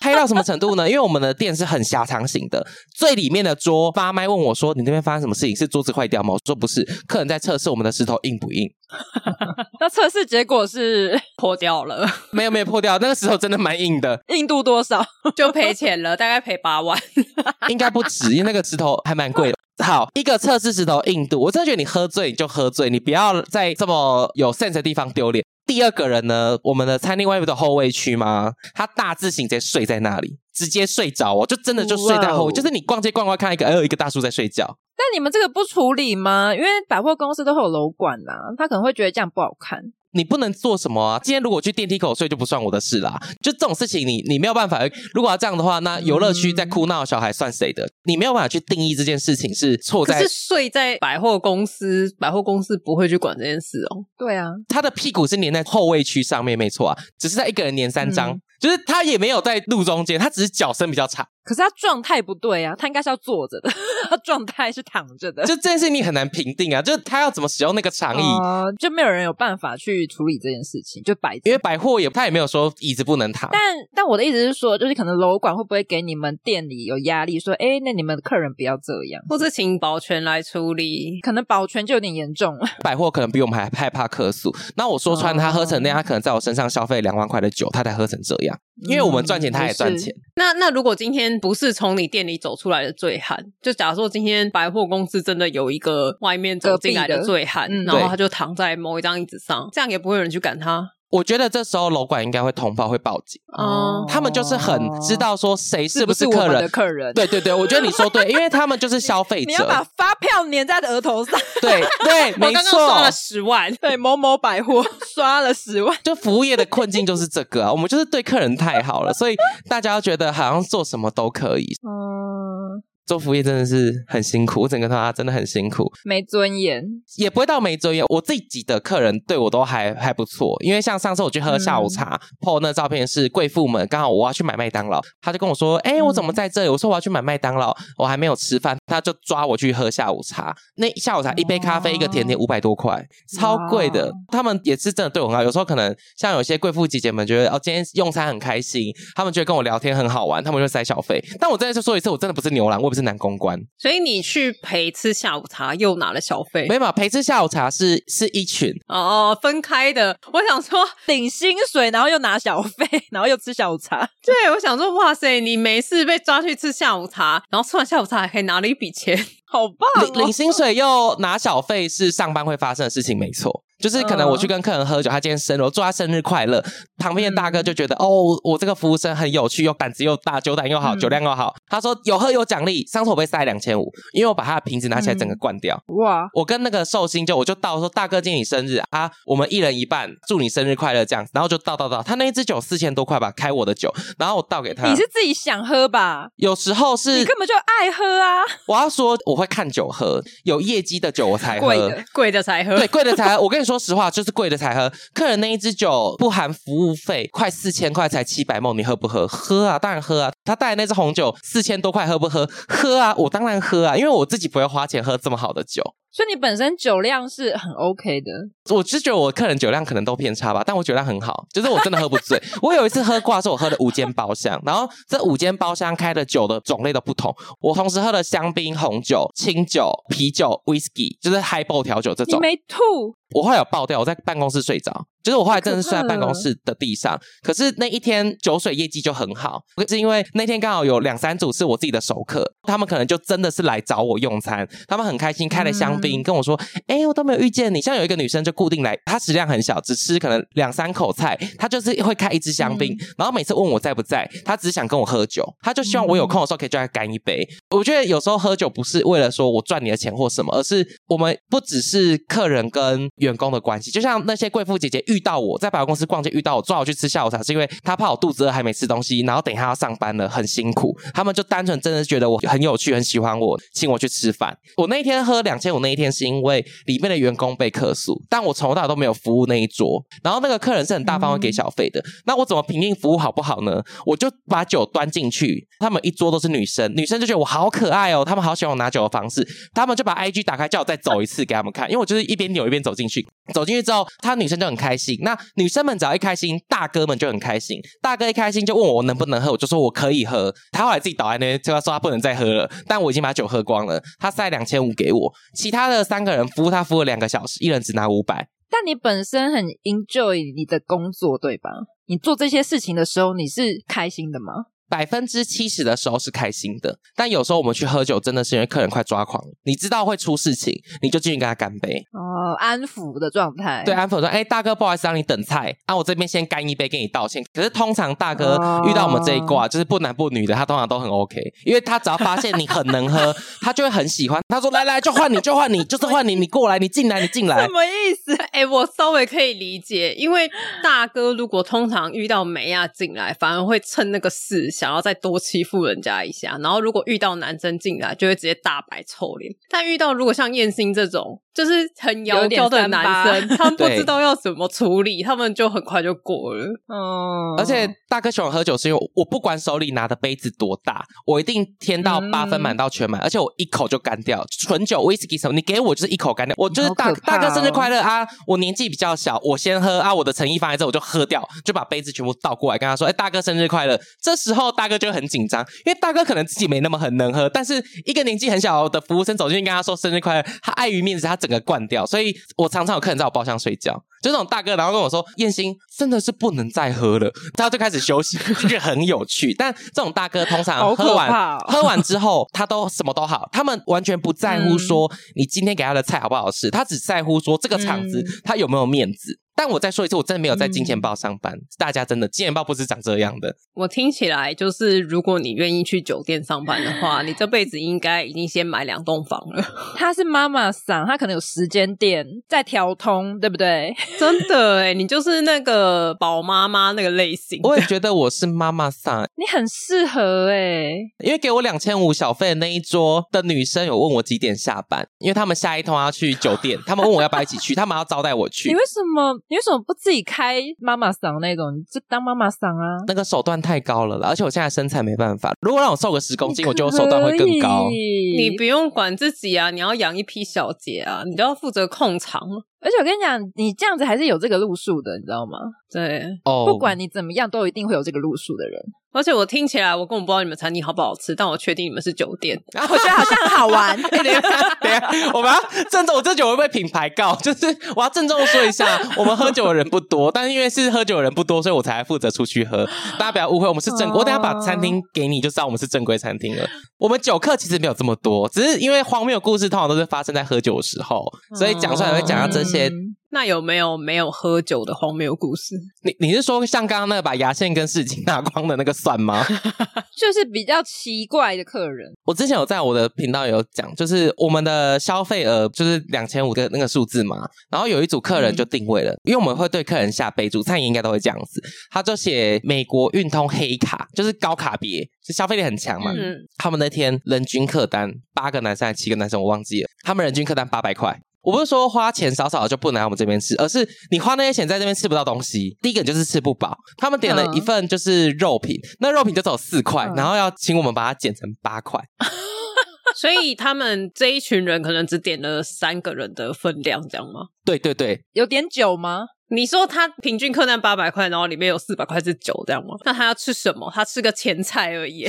[0.00, 0.88] 拍到什么程度呢？
[0.88, 2.66] 因为我们的店是很狭长型的，
[2.96, 5.54] 最里面的桌发麦问我说：“你那边发生什么事情？
[5.54, 8.66] 是桌子坏掉吗？”我说：“不是，客人在测试我们的石头硬不硬。
[9.78, 14.18] ”那测试结果是破掉了， 没有没有破掉，那个石头真的蛮硬的。
[14.28, 15.04] 硬度多少？
[15.36, 16.98] 就赔钱了，大概赔八万，
[17.68, 19.56] 应该不止，因为那个石头还蛮贵的。
[19.84, 25.44] 好，一个测试石头硬度，我真的觉得你喝醉你就喝醉，你不要在这么有 sense 的地方丢脸。
[25.66, 28.52] 第二个人呢，我们的餐厅外面的后卫区吗？
[28.74, 34.76] 他大字型直接睡在那里，直接睡着哦，就真的就睡在后.就是你逛街逛逛看一个，哎，有一个大叔在睡觉。
[34.96, 36.52] 但你们这个不处理吗？
[36.54, 39.80] 因为百货公司都会有楼管呐，他可能会觉得这样不好看。
[40.12, 41.20] 你不能做什么啊？
[41.22, 43.20] 今天如果去电梯口睡就不算我的事啦。
[43.42, 44.80] 就这种事情你，你你没有办法。
[45.14, 47.88] 如果要这样的话，那游乐区在哭闹小孩算谁的？
[48.04, 50.20] 你没有办法去定义这件事情是错在。
[50.20, 54.04] 可是睡在百货公司，百货公司不会去管这件事哦。
[54.18, 58.30] 对啊，他的屁股是粘在后卫区上面，没错啊，只是他一个人粘三张。
[58.30, 61.26] 嗯就是他也没有在路中间，他只是脚伸比较长。
[61.50, 63.68] 可是他状态不对啊，他应该是要坐着的，
[64.08, 65.44] 他状态是躺着的。
[65.44, 71.02] 就这件事你很难评定啊，就是他要怎么使用那个长椅，呃，就没有人有办法去处理这件事情。
[71.02, 73.50] 就摆，因为百货也他也没有说椅子不能躺。
[73.50, 73.60] 但
[73.96, 81.20] 但我的意思是说，就是可能楼管会不会给你们店里有压力，说，哎，那你们的客人不要这样，或者请保全来处理。
[81.22, 82.68] 可能保全就有点严重了。
[82.84, 84.54] 百货可能比我们还害怕客诉。
[84.76, 89.24] 那我说穿，他喝成那样，他可能在我身上消费两万块的酒，他才喝成这样，因为我们。
[89.30, 90.12] 赚钱，他也赚钱。
[90.34, 100.90] 那那如果今天不是从你店里走出来的醉汉，就假如说今天百货公司真的有一个外面走进来的醉汉，然后他就躺在某一张椅子上，这样也不会有人去赶他。
[101.10, 103.40] 我觉得这时候楼管应该会通报，会报警。
[103.58, 106.62] 哦，他们就是很知道说谁是不是客人。
[106.62, 109.46] 的客人，对对对，我觉得你说对， 因为他们就是消费者。
[109.48, 111.38] 你要把发票粘在额头上。
[111.60, 112.46] 对对，没错。
[112.46, 115.96] 我刚刚刷了十万，对某某百货 刷了十万。
[116.04, 119.36] 就服务业的困境就是这个啊，我们就是对客人太好了，所以
[119.68, 121.76] 大家都觉得好像做什么都可以。
[121.82, 122.82] 嗯。
[123.10, 126.80] 做服务业真的是很辛苦，我整个他真的很辛苦，没尊严，
[127.16, 128.04] 也不会到没尊严。
[128.08, 143.04] 我自己的客人对我都还还不错，因为像上次我去喝下午茶，po、嗯、那照片是贵妇们，刚好我要去买麦当劳，他就跟我说：“哎、欸，我怎么在这里？”我说：“我要去买麦当劳，我还没有吃饭。”他就抓我去喝下午茶，那下午茶一杯咖啡一个甜点五百多块，
[143.36, 144.08] 超贵的。
[144.28, 151.20] 他们也是真的对我很好，有时候可能像有些贵妇姐姐们觉得哦，今天用餐很开心，他们觉得跟我聊天很好玩，他们就塞小费。
[151.40, 152.99] 但我真的就说一次，我真的不是牛郎，我不是。
[153.00, 156.66] 是男公关，所以你去陪吃下午茶又拿了小费？
[156.68, 160.18] 没有，陪吃下午茶是是一群哦，分开的。
[160.32, 164.08] 我想说 领薪水，然后又拿小费，然后又吃下午茶。
[164.24, 170.12] 对，我想说，哇塞，你没事被抓去吃下午茶，然后吃完下午茶还可以拿了一笔钱，好棒哦！
[170.12, 173.64] 领领薪水又拿小费是上班会发生的事情，没错。
[173.80, 176.62] 就是可能我去跟客人喝酒，他今天生日，我祝他生日快乐，
[176.98, 181.54] 旁边的大哥就觉得、嗯、哦，我这个服务生很有趣，又胆子又大，酒胆又好，酒量又好。
[181.68, 185.80] 他说有喝有奖励，上次我被塞两千五，因为我把他的瓶子拿起来整个灌掉。
[185.86, 186.28] 哇！
[186.34, 194.88] 我跟那个寿星就我就倒说，大哥今天你生日啊，我们一人一半，祝你生日快乐这样子，然后就倒倒倒，他那一支酒四千多块吧，开我的酒，然后我倒给他。
[194.88, 196.28] 你是自己想喝吧？
[196.36, 198.42] 有时候是你根本就爱喝啊！
[198.66, 203.42] 我要说 我会看酒喝，有业绩的酒我才喝，贵的贵的才喝，对，贵的才喝。
[203.42, 204.92] 我跟你说说实话，就是贵的才喝。
[205.14, 209.28] 客人那一支酒不含服务费，快四千块才七百梦你喝不喝？
[209.28, 210.32] 喝啊，当然喝啊。
[210.44, 212.50] 他带的那支红酒四千多块，喝不喝？
[212.66, 215.84] 喝啊，我当然喝啊，因为我自己不会花钱喝这么好的酒。
[216.12, 218.30] 所以你本身酒量是很 OK 的，
[218.74, 222.40] 我是觉得我客人酒量可能都偏差吧，但我酒量很好，就是我真的喝不醉。
[222.62, 232.38] 我有一次喝挂，是我喝了五间包厢，然后这五间包厢开的酒的种类都不同，我同时喝了香槟、红酒、清酒、啤酒、Whisky，就是 Highball 调酒这种。
[232.38, 233.14] 你没吐？
[233.32, 237.16] 我后来有爆掉，我在办公室睡着，就是我后来真的是睡在办公室的地上。
[237.42, 246.00] 可是那一天酒水业绩就很好，是因为那天刚好有两三组是我自己的熟客，他们可能就真的是来找我用餐，他们很开心，开了香。
[246.00, 247.78] 槟跟我说：“哎、欸，我都没有遇见你。
[247.78, 257.46] 像有一个女生就固定来，她食量很小，只吃可能两三口菜，她就是会开一支香槟，嗯、然后每次问我在不在，她只想跟我喝酒，她就希望我有空的时候可以叫她干一杯。
[257.70, 263.90] 我觉得有时候喝酒不是为了说我赚你的钱或什么，而是我们不只是客人跟员工的关系。
[263.90, 270.96] 就像那些贵妇姐姐遇到我在百货公司逛街遇到我，抓我去吃下午茶，是因为他怕我肚子饿还没吃东西，然后等一下要上班了，很辛苦。
[271.12, 274.56] 他们就单纯真的觉得我很有趣，很喜欢我，请我去吃饭。
[274.78, 280.00] 我那一天喝两千五那。”一天是因为里面的员工被客诉，但我从头到尾都没有服务那一桌。
[280.22, 283.82] 然后那个客人是很大方会给小费的，那我怎么评定服务好不好呢？
[284.06, 289.44] 我就把酒端进去，他们一桌都是女生，女生就觉得我好可爱哦，他们好喜欢我拿酒的方式，
[289.74, 294.99] 他们就把 IG 打开叫我再走一次给他们看，因为我就是一边扭一边走进去，走进去之后，他女生就很开心。
[295.22, 297.80] 那女生们只要一开心，大哥们就很开心。
[298.00, 300.54] 大哥一开心就问我能不能喝，我就说我可以喝。
[300.72, 304.02] 他后来自己倒在那，就要说他不能再喝了，但我已经把酒喝光了。
[304.18, 305.90] 他塞两千五给我，其他。
[305.90, 308.48] 的三个人服务，他服务了两个小时，一人只拿五百。
[308.70, 311.68] 但你本身很 enjoy 你的工作，对吧？
[312.06, 314.66] 你做这些事情的时候，你是开心的吗？
[314.90, 323.82] 百分之七十的时候是开心的，但有时候我们去喝酒，真的是因为客人快抓狂了，你知道会出事情，你就进去跟他干杯哦，安抚的状态。
[323.86, 328.56] 对，安抚说：“哎，大哥，不好意思让你等菜，啊，我这边先干一杯，跟你道歉。”可是通常大哥
[328.88, 334.40] 遇到我们这一挂，就是不男不女的，他通常都很 OK，因为他只要发现你很能喝， 他就会很喜欢。
[334.48, 338.34] 他说：“来来，就换你就换你，就是换你，你过来，你进来，你进来。”什么意思？
[338.50, 340.50] 哎，我稍微可以理解，因为
[340.82, 345.38] 大哥如果通常遇到美亚进来，反而会趁那个事想要再多。
[345.50, 349.52] 欺负人家一下，然后如果遇到男生进来，就会直接大摆臭脸。
[349.68, 356.64] 但遇到如果像燕心这种，就是很窈窕的男生， 他们不知道要怎么处理，他们就很快就过了。
[356.88, 364.44] 嗯，而且大哥喜欢喝酒，是因为我不管手里拿的杯子多大，我一定添到八分满到全满，而且我一口就干掉。
[364.60, 366.54] 纯酒威士忌什么，你给我就是一口干掉。
[366.56, 368.26] 我就是大大哥生日快乐啊！
[368.46, 370.14] 我年纪比较小，我先喝啊！
[370.14, 382.04] 我的诚意放在这，我就喝掉，就把杯子全部倒过来，跟他说：“哎，大哥生日快乐！”这时候大哥就很紧张，因为大哥可能自己没那么很能喝，但是一个年纪很小的服务生走进去跟他说生日快乐，他碍于面子，他整个灌掉。
[382.04, 389.54] 所以我常常有客人在我包厢睡觉，就那种大哥，然后跟我说：“燕心真的是不能再喝了。”他就开始休息，就觉得很有趣。
[389.54, 399.38] 但这种大哥通常喝完、 哦、喝完之后，他都什么都好，他们完全不在乎说你今天给他的菜好不好吃，他只在乎说这个场子他有没有面子。
[399.60, 401.52] 但我再说一次，我真的没有在金钱豹上班。
[401.52, 403.54] 嗯、大家真的金钱豹不是长这样的。
[403.74, 409.62] 我听起来就是，如果你愿意去酒店上班的话，你这辈子应该已经先买两栋房了。
[409.96, 413.94] 他是妈妈桑，他可能有时间店在调通，对不对？
[414.18, 417.60] 真的哎，你就是那个宝妈妈那个类型。
[417.62, 420.92] 我也觉得我是妈妈桑，你很适合哎，
[421.22, 428.70] 因为给我两千五小费的那一桌的女生有问我几点下班，因为他们下一通要去酒店，他们问我要不要一起去，他们要招待我去。
[428.70, 429.38] 你为什么？
[429.50, 431.76] 你为什么不自己开妈妈桑那种？
[431.76, 433.02] 你就当妈妈桑啊？
[433.08, 435.52] 那个手段太高了啦，而且我现在身材没办法。
[435.60, 437.88] 如果让我瘦个十公斤，我觉得我手段会更高。
[437.90, 442.40] 你不用管自己啊，你要养一批小姐啊，你都要负责控场。
[442.82, 445.58] 而且我跟你讲，你这样子还是有这个路数的，你知道吗？
[445.92, 448.80] 对，哦，不管你怎么样，都一定会有这个路数的人。
[449.12, 454.00] 而且我听起来，我根本不知道你们餐厅好不好吃，但我确定你们是酒店，然后我觉得好像很好玩。
[454.02, 454.40] 等一下，
[454.80, 457.66] 等一下，我们要郑重，我这酒会不会品牌告，就是
[457.96, 462.86] 我要郑重说一下，我们喝酒的人不多，但是因为是喝酒的人不多，所以我才负责出去喝。
[463.18, 466.64] 大家不要误会，我们是正，我等下把餐厅给你，就知道我们是正规餐厅了。
[466.96, 471.24] 我们酒客其实没有这么多，只是因为荒谬故事通常都是发生在喝酒的时候，
[471.58, 472.88] 所以讲出来会讲到真些。
[472.88, 475.76] 嗯那有没有没有喝酒的荒谬故事？
[476.02, 479.46] 你你是说像刚刚那个把牙线跟饰巾拿光的那个算吗？
[480.18, 482.12] 就是比较奇怪的客人。
[482.26, 487.36] 我之前有在我的频道有讲，就是我们的消费额就是两千五的那个数字嘛。
[487.70, 491.62] 然后有一组客人就定位了，嗯、因为我们会对客人下备注，餐饮应该都会这样子。
[491.92, 496.10] 他就写美国运通黑卡，就是高卡别，就消费力很强嘛。
[496.10, 499.88] 嗯，他们那天人均客单八个男生还是七个男生，我忘记了。
[500.02, 501.16] 他们人均客单八百块。
[501.42, 505.76] 我不是说花钱少少的就不能来我们这边吃，而是你花那些钱在这边吃不到东西。
[505.80, 506.76] 第一个就是吃不饱。
[506.96, 512.00] 他们点了一份就是肉品，嗯、那肉品就只有四块，嗯、然后要请我们把它减成八块。
[513.16, 517.40] 所以他们这一群人可能只点了三个人的分量，这样吗？
[517.64, 519.26] 对对对，有点酒吗？
[519.50, 522.94] 你说他平均客单八百块，然后里面有四百块是酒，这样吗？
[523.04, 523.90] 那他要吃什么？
[523.92, 525.28] 他吃个前菜而已。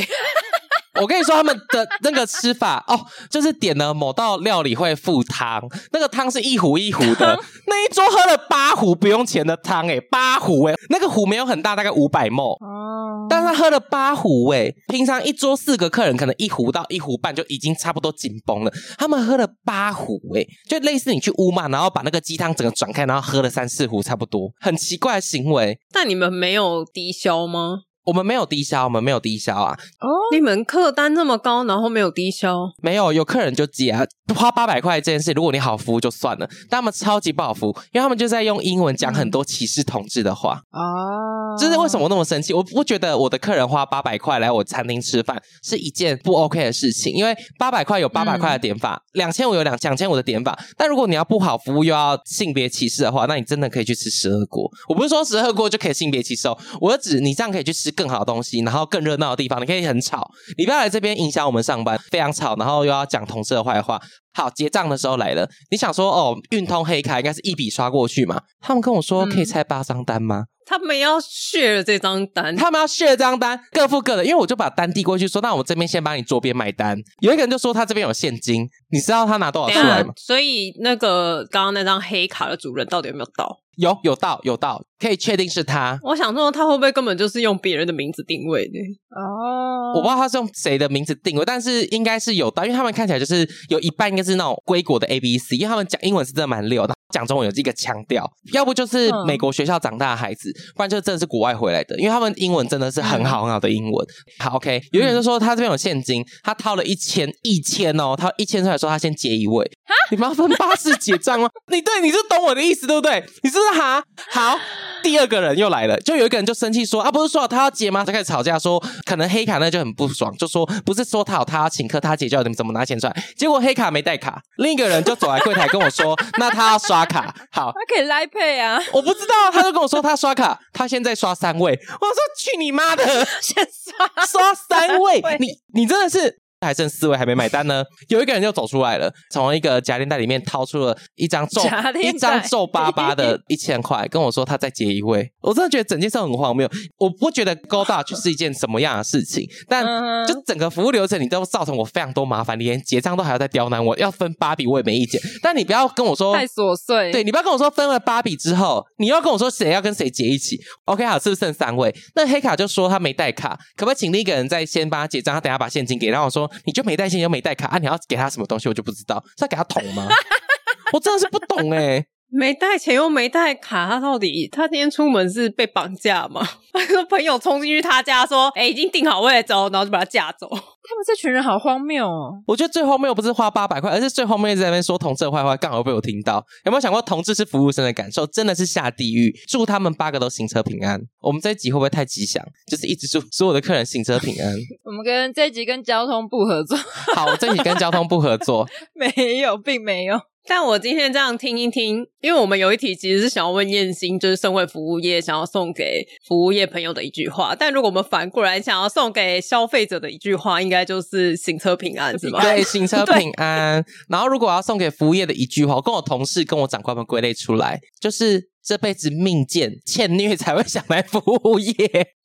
[1.00, 5.62] 我跟你说，他们的那个吃法哦，就是点了某道料理会附汤，
[5.92, 25.78] 那个汤是一壶一壶的， 那一桌喝了八壶不用钱的汤，诶八壶诶那个壶没有很大，大概五百 ml 哦，但是他喝了八壶诶，平常一桌四个客人可能一壶到一壶半就已经差不多紧绷了，他们喝了八壶诶，就类似你去乌嘛，然后把那个鸡汤整个转开，然后喝了三四壶差不多，很奇怪的行为。
[25.94, 27.84] 但你们没有低消吗？
[28.04, 29.78] 我们没有低消，我们没有低消啊！
[30.00, 32.68] 哦，你们客单这么高，然后没有低消？
[32.82, 34.04] 没有，有客人就接啊，
[34.36, 41.56] 花八百块这件事，如果你好服务就算了，但他们超级不好服务，因为他们就在用英文讲很多歧视同志的话哦。
[41.60, 42.54] 这是为什么我那么生气？
[42.54, 50.58] 我不觉得我的客人花八百块来我餐厅吃饭是一件不 OK 的事情，因为八百块有八百块的点法，两千五有两两千五的点法。
[50.76, 54.68] 但如果你要不好服务又要性别歧视的话，那你真的可以去吃十二锅。
[54.90, 57.91] 我不是说十二锅就可以性别歧视哦，我指你这样可以去吃。
[57.92, 64.02] 更好的东西，然后更热闹的地方，你可以很吵，你不要来这边影响我们上班，非常吵，然后又要讲同事的坏话。
[64.34, 68.42] 好，结账的时候来了，你想说哦，运通黑卡应该是一笔刷过去嘛？
[68.62, 70.40] 他们跟我说可以拆八张单吗？
[70.40, 74.24] 嗯他们要 share 这张单，他们要 share 这张单，各付各的。
[74.24, 80.14] 因为我就把单递过去，说：“那我们这边先帮你桌边买单。”有一个人就说他这边有现金，你知道他拿多少出来吗？
[80.16, 83.58] 所以那个刚刚那张黑卡的主人到底有没有到？
[83.78, 85.98] 有，有到，有到，可以确定是他。
[86.04, 88.80] 我想说，他会不会根本就是用别人的名字定位的？
[89.10, 96.94] 哦，我不知道他是用谁的名字定位，但是应该是有到，因为他们看起来就是有一半应该是那种归国的 A B C，因为他们讲英文是真的蛮溜的。
[97.12, 104.08] 讲中文有这个腔调，要不就是美国学校长大的孩子，嗯、不然就真的是国外回来的，因为他们英文真的是很好很好的英文。
[104.40, 109.70] 嗯、好，OK，有人就说他这边有现金，他掏了一千一千哦，掏一千出来说他先结一位，
[110.10, 111.50] 你们要分八次结账吗？
[111.72, 113.24] 你对，你是懂我的意思对不对？
[113.44, 114.04] 你是不是哈？
[114.32, 114.58] 好。
[115.02, 123.16] 第二个人又来了，就有一个人就生气说：“啊，不是说他要结吗？”就开始吵架说，可能黑卡那就很不爽，就说不是说他好他要请客，他结就要你们怎么拿钱出来？
[123.36, 131.72] 结果黑卡没带卡，另一个人就走来柜台跟我说：“那他要刷卡，好， 他可以 Line Pay 啊。”我不知道，他就跟我说他刷卡，他现在刷三位。
[131.72, 133.06] 我说去你妈的，
[133.42, 136.41] 先刷刷三位，你你真的是。
[136.62, 141.62] 还剩四位还没买单呢， 有一个人就走出来了，从一个夹链袋里面掏出了一张皱
[142.02, 145.32] 一张皱巴巴的 一千块，跟我说他再结一位。
[145.42, 149.84] 我真的觉得整件事很荒谬，我不觉得 Go Dutch 是一件什么样的事情，但
[150.28, 161.92] 就整个服务流程你都造成我非常多麻烦，你连结账都还要再刁难我，要分八笔我也没意见，但你不要跟我说太琐碎，对，你不要跟我说分了八笔之后，你要跟我说谁要跟谁结一起，OK 好，是不是剩三位？
[162.14, 166.51] 那黑卡就说他没带卡，可不可以请另一个人再先帮他结账，他等下把现金给，然后我说。
[166.66, 167.78] 你就没带现金又没带卡啊？
[167.78, 168.68] 你要给他什么东西？
[168.70, 170.08] 我就不知道，是要给他桶吗？
[170.94, 172.08] 我真的是不懂哎、欸。
[172.34, 176.42] 没带钱又没带卡，他到底他今天出门是被绑架吗？
[176.72, 180.48] 他说朋友冲进去他家说：“哎、欸，已经订好位了，走。”然后就把他架走。
[180.50, 182.32] 他们这群人好荒谬哦！
[182.48, 186.44] 我觉得最荒谬不是花八百块，而是最荒谬在那边说同志的坏话，刚好被我听到。
[186.64, 188.26] 有没有想过同志是服务生的感受？
[188.26, 189.34] 真的是下地狱。
[189.50, 191.02] 祝他们八个都行车平安。
[191.22, 192.42] 我们这一集会不会太吉祥？
[192.66, 194.56] 就是一直祝所有的客人行车平安。
[194.86, 196.78] 我们跟这一集跟交通部合作。
[197.14, 198.66] 好，我这一集跟交通部合作。
[198.96, 200.18] 没有，并没有。
[200.48, 207.56] 但我今天这样听一听，因为我们有一题其实是想要问燕心，就是身为服务业想要送给服务业朋友的一句话。
[207.56, 212.42] 但如果我们反过来想要送给消费者的一句话，应该就是行车平安，是吗？
[212.42, 213.84] 对，行车 平安。
[214.10, 221.74] 然后如果要送给服务业的一句话，我跟我同事跟我长官们归类出来，就是这辈子命贱欠虐才会想来服务业。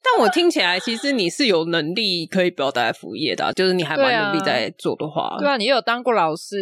[0.08, 5.36] 但我听起来，其实你是有能力可以不要待在服务业的，啊，就是你还蛮努力在做的话。
[5.40, 6.56] 对啊，你又有当过老师，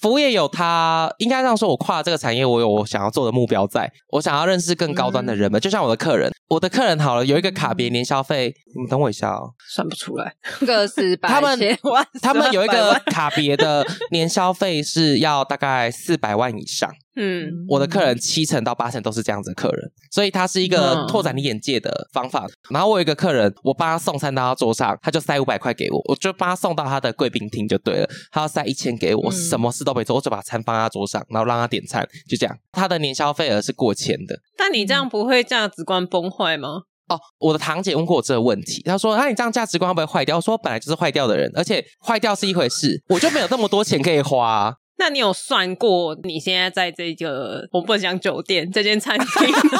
[0.00, 10.34] 服务业有他应该这样说，我跨了这个产业，我有我想要做的目标在，在我想要认识更高端的人们，嗯、就像我的客人，我的客人好了，有一个卡别年消费，你们等我一下哦，算不出来，
[10.66, 16.92] 个十 百千万，他们有一个卡别的年消费是要大概四百万以上。
[17.20, 22.46] 嗯，我的客人七成到八成都是这样子的客人，所以他是一个拓展你眼界的方法。
[22.46, 28.08] 嗯、然后我有一个客人，我帮他送餐到他桌上，他就塞五百块给我，我就帮他送到他的贵宾厅就对了。
[28.30, 32.56] 他要塞一千给我，嗯、什么事都没做，我就把餐放在他桌上，然后让他点餐，就这样。
[32.70, 34.38] 他的年消费额是过千的。
[34.56, 36.82] 但你这样不会价值观崩坏吗？
[37.08, 49.28] 哦，我的堂姐问过我这个问题，她说：“那、啊、你这样价值观会不会坏掉？”我说：“本来就是坏掉的人，而且坏掉是一回事，我就没有那么多钱可以花、啊。”那你有算过你现在在这个我不能讲酒店这间餐厅？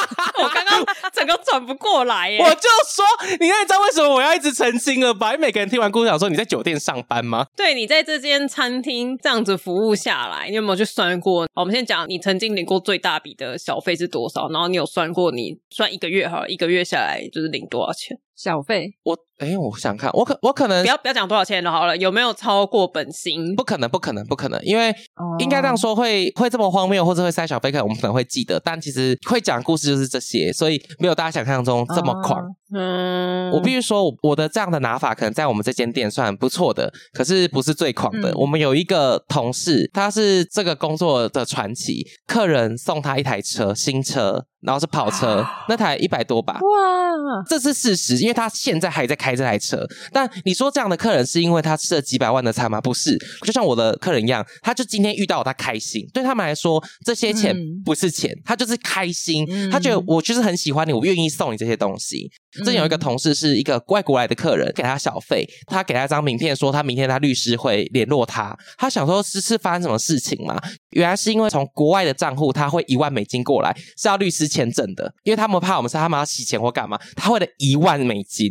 [0.42, 2.38] 我刚刚整个转不过来耶！
[2.38, 3.04] 我就说，
[3.40, 5.34] 你看你知道为什么我要一直澄清了吧？
[5.34, 7.46] 因为每个人听完故事想说，你在酒店上班吗？
[7.56, 11.48] 对，你在这间餐厅这样子服务下来，你有没有去算过？
[11.54, 14.48] 我们先讲你曾经领过最大笔的小费是多少？
[14.50, 18.16] 然后你有算过你算一个月哈，一个月下来就是领多少钱？
[18.36, 18.94] 小费？
[19.02, 19.28] 我。
[19.39, 23.55] 哎，我想看，我可我可能不要不要讲多少钱了，好了，有没有超过本薪？
[23.55, 24.93] 不可能，不可能，不可能，因为
[25.39, 32.43] 应该这样说会会这么荒谬，或者会塞小飞，可能我们可能会记得，但其实会讲故事就是这些，所以没有大家想象中这么狂。
[32.74, 38.30] 嗯，我必须说，我的这样的拿法可能在我们这间店算不错的，可是不是最狂的。
[38.30, 46.55] 嗯、我们有一个同事，他是这个工作的传奇，客人送他一台车，新车，然后是跑车， 啊、那台一百多吧。
[46.55, 49.28] 哇，这是事实，因为他现在还在开。
[49.29, 52.81] 开这台车，但你说这样的客人是因为他吃了几百万的餐吗？
[52.81, 56.07] 不是，就像我的客人一样，他就今天遇到我，他开心。
[56.14, 57.55] 对他们来说，这些钱
[57.85, 59.47] 不是钱，他就是开心。
[59.70, 62.31] 他觉得我就是很喜欢你，我愿意送你这些东西。
[62.53, 68.57] 之前有一个同事是一个外国来的客人，给他小费，他给他一张名片，说他明天他律师会联络他。
[68.79, 70.59] 他想说是是发生什么事情吗？
[70.91, 78.51] 原来是因为从国外的账户他会一万美金过来，是要律师签证的，因为他们怕我们是他们要洗钱或干嘛，他汇了一万美金。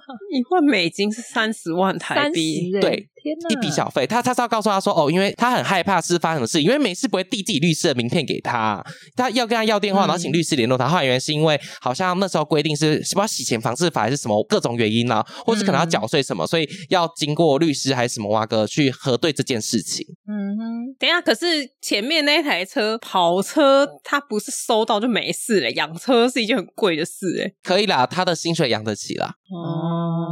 [0.32, 3.08] 一万美金是三十万台币，对。
[3.22, 8.84] 天，一笔小费，他他是要告诉他说，哦，因为他很害怕是发生什么事，因为每次不会递自己律师的名片给他，
[9.14, 10.88] 他要跟他要电话，然后请律师联络他。
[10.88, 20.04] 后来原来是因为好像那时候规定是不知道洗钱防治法还是什么各种原因啊，或是可能要缴税什么，所以要经过律师还是什么哇哥去核对这件事情。
[20.26, 21.46] 嗯哼，等一下，可是
[21.80, 29.36] 前面那台车跑车，他不是收到就没事了，养车是一件很贵的事，诶可以啦，他的薪水养得起啦。
[29.52, 29.81] 哦，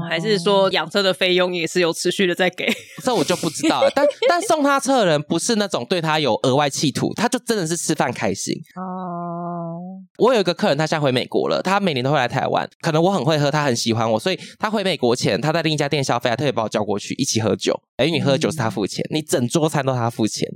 [0.09, 2.67] 还是说养车的费用也是有持续的在给？
[3.03, 9.40] 这我就不知道了，但但送他车的人不是那种对他有额外企图，他就真的是吃饭开心哦。
[10.21, 12.69] 我有一个客人，他现在回美国了，他每年都会来台湾。
[12.83, 17.75] 可能我很会喝，他很喜欢我，所以他回美国前，他在另一家店消费，他特别把我叫过去一起喝酒。
[17.97, 20.47] 哎，你喝酒是他付钱，你整桌餐都是他付钱。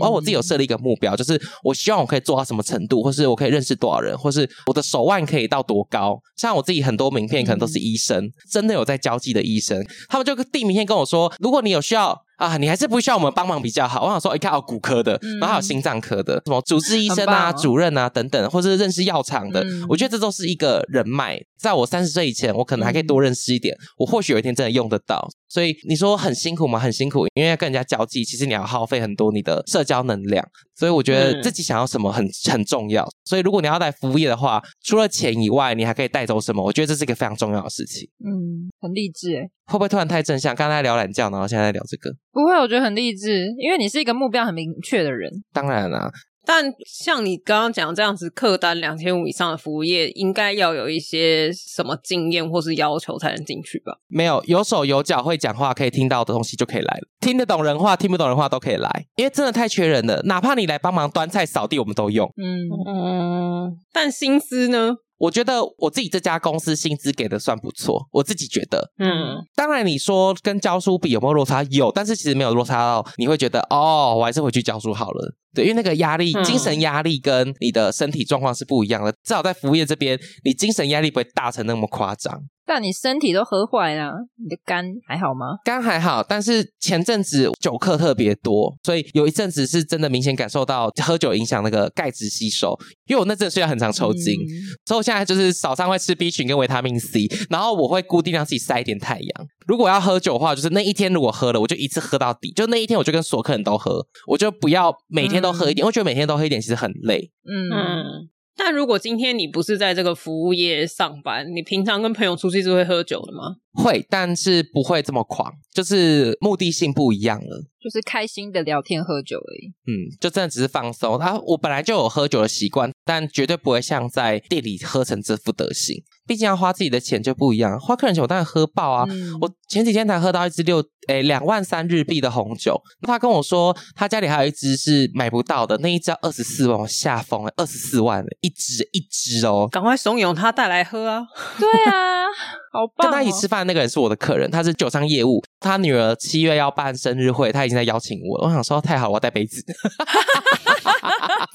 [0.00, 6.18] 然后我自己有设立一个目标，就是我希望我可以做到什么程度，或是我可以认识多少人，或是我的手腕可以到多高。
[6.36, 12.18] 像我自己很多名片可能都是医生，真的有在交际的医生，他们就递名片跟我说，如果你有需要。
[12.36, 14.04] 啊，你还是不需要我们帮忙比较好。
[14.04, 21.40] 我想说，一看有骨科的，然后还有心脏科的，什么主治医生啊、主任啊等等，或者是认识药厂的，嗯、我觉得这都是一个人脉。
[21.56, 25.26] 在我三十岁以前，我可能还可以多认识一点，我或许有一天真的用得到。
[25.48, 26.78] 所以你说很辛苦吗？
[26.78, 30.46] 很辛苦，因为要跟人家交际，其实你要耗费很多你的社交能量。
[30.76, 33.08] 所以我觉得自己想要什么很很重要。
[33.24, 36.62] 所以如果你要来服务业的话，除了钱以外，你还可以带走什么？
[36.62, 38.06] 我觉得这是一个非常重要的事情。
[38.26, 39.48] 嗯，很励志诶。
[39.66, 40.54] 会不会突然太正向？
[40.54, 42.10] 刚才聊懒觉，然后现在在聊这个？
[42.34, 45.30] 不会，我觉得很励志，因为你是一个目标很明确的人。
[45.52, 46.10] 当然啦。
[46.46, 53.94] 但像你刚刚讲这样子，客单两千五以上的服务业，应该要有一些什么经验或是要求才能进去吧？
[54.08, 57.08] 没有，有手有脚会讲话可以听到的东西就可以来了。
[57.20, 60.20] 听得懂人话，听不懂人话都可以来，因为真的太缺人了。
[60.24, 62.30] 哪怕你来帮忙端菜、扫地，我们都用。
[62.36, 64.96] 嗯嗯，但薪资呢？
[65.24, 71.62] 我觉得我自己这家公司薪资给的算不错，我自己觉得，嗯，当然你说跟教书比有没有落差？
[71.70, 75.34] 有，但是其实没有落差到你会觉得哦，我还是回去教书好了。
[75.54, 79.10] 对，因为那个压力，精神压力跟你的身体状况是不一样的。
[79.12, 82.42] 至少在服务业这边，你精神压力不会大成那么夸张。
[82.66, 85.58] 但你身体都喝坏了，你的肝还好吗？
[85.64, 92.78] 肝还好，但是前阵子酒客特别多，所以有一阵子是真的明显感受到喝酒影响那个钙质吸收。
[93.06, 94.48] 因为我那阵虽然很常抽筋，嗯、
[94.86, 99.46] 所以我现在就是早上会吃 B 群跟维他命 C，然后我会固定让自己晒一点太阳。
[99.66, 107.30] 如果要喝酒的话，就是那一天如果喝了，我就一次喝到底，就那一天我就跟所有客人都喝，我就不要每天都喝一点，嗯、我觉得每天都喝一点其实很累。
[107.44, 108.28] 嗯。
[108.56, 113.56] 但如果今天你不是在这个服务业上班，你平常跟朋友出去是会喝酒的吗？
[113.72, 117.64] 会，但是不会这么狂，就是目的性不一样了。
[117.82, 119.68] 就是开心的聊天喝酒而已。
[119.86, 121.18] 嗯，就真的只是放松。
[121.18, 126.02] 他我本来就有喝酒的习惯，但绝对不会像在店里喝成这副德行。
[126.26, 129.04] 毕竟要花自己的钱就不一样，花客人钱我当然喝爆啊！
[129.10, 139.68] 嗯、我前几天才喝到一支六诶两万三日币的红酒，他跟我说他家里还有一支是买不到的，那一支要二十四万，我吓疯了，二十四万一支一支哦！
[139.72, 141.26] 赶快怂恿他带来喝啊！
[141.58, 142.26] 对啊，
[142.72, 143.10] 好棒、哦！
[143.10, 148.46] 跟他一起吃饭的那个人是我的客人，他是酒商业务，他女儿七月要办生日会，他已经在邀请我了。
[148.46, 149.60] 我想说太好了，我要 带杯子。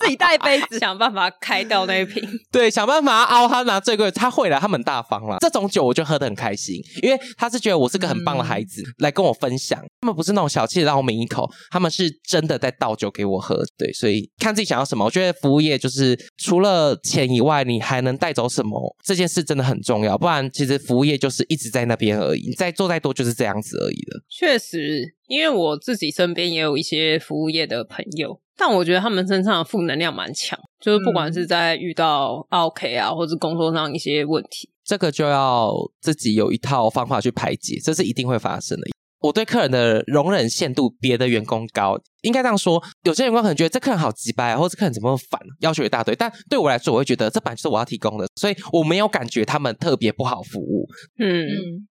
[0.02, 2.24] 自己带杯子，想办法开掉那一瓶。
[2.52, 5.38] 对，想办法熬他拿最贵，他会了，他们很大方了。
[5.40, 9.80] 这种酒我就喝得很开心，因为他是觉得我是个很棒的孩子，嗯、来跟我分享。
[10.02, 13.64] 他们不是那种小气的让我抿一口，他们是真的在倒酒给我喝。
[13.78, 15.06] 对，所以看自己想要什么。
[15.06, 18.96] 我觉得服务业就是除了钱以外，你还能带走什么？
[19.04, 20.18] 这件事真的很重要。
[20.18, 24.24] 不然，其实服务业就是一直在那边而已，你再做再多就是这样子而已了。
[24.30, 28.40] 确实，因为我自己身边也有一些服务业的朋友。
[28.62, 35.72] 但我觉得他们身上的负能量蛮强，就是不管是在遇到 OK 啊，或者工作上一些问题，这个就要
[36.02, 38.88] 自己有一套方法去排解，这是一定会发生的。
[39.20, 41.96] 我对客人的容忍限度，别的员工高。
[42.22, 46.16] 应该这样说，有些员工可能觉得这客人好机掰啊，或者客人怎么烦，要求一大堆。
[46.16, 50.88] 但对我来说，我会觉得这本来就是我要提供的，所以我没有感觉他们特别不好服务。
[51.20, 51.48] 嗯，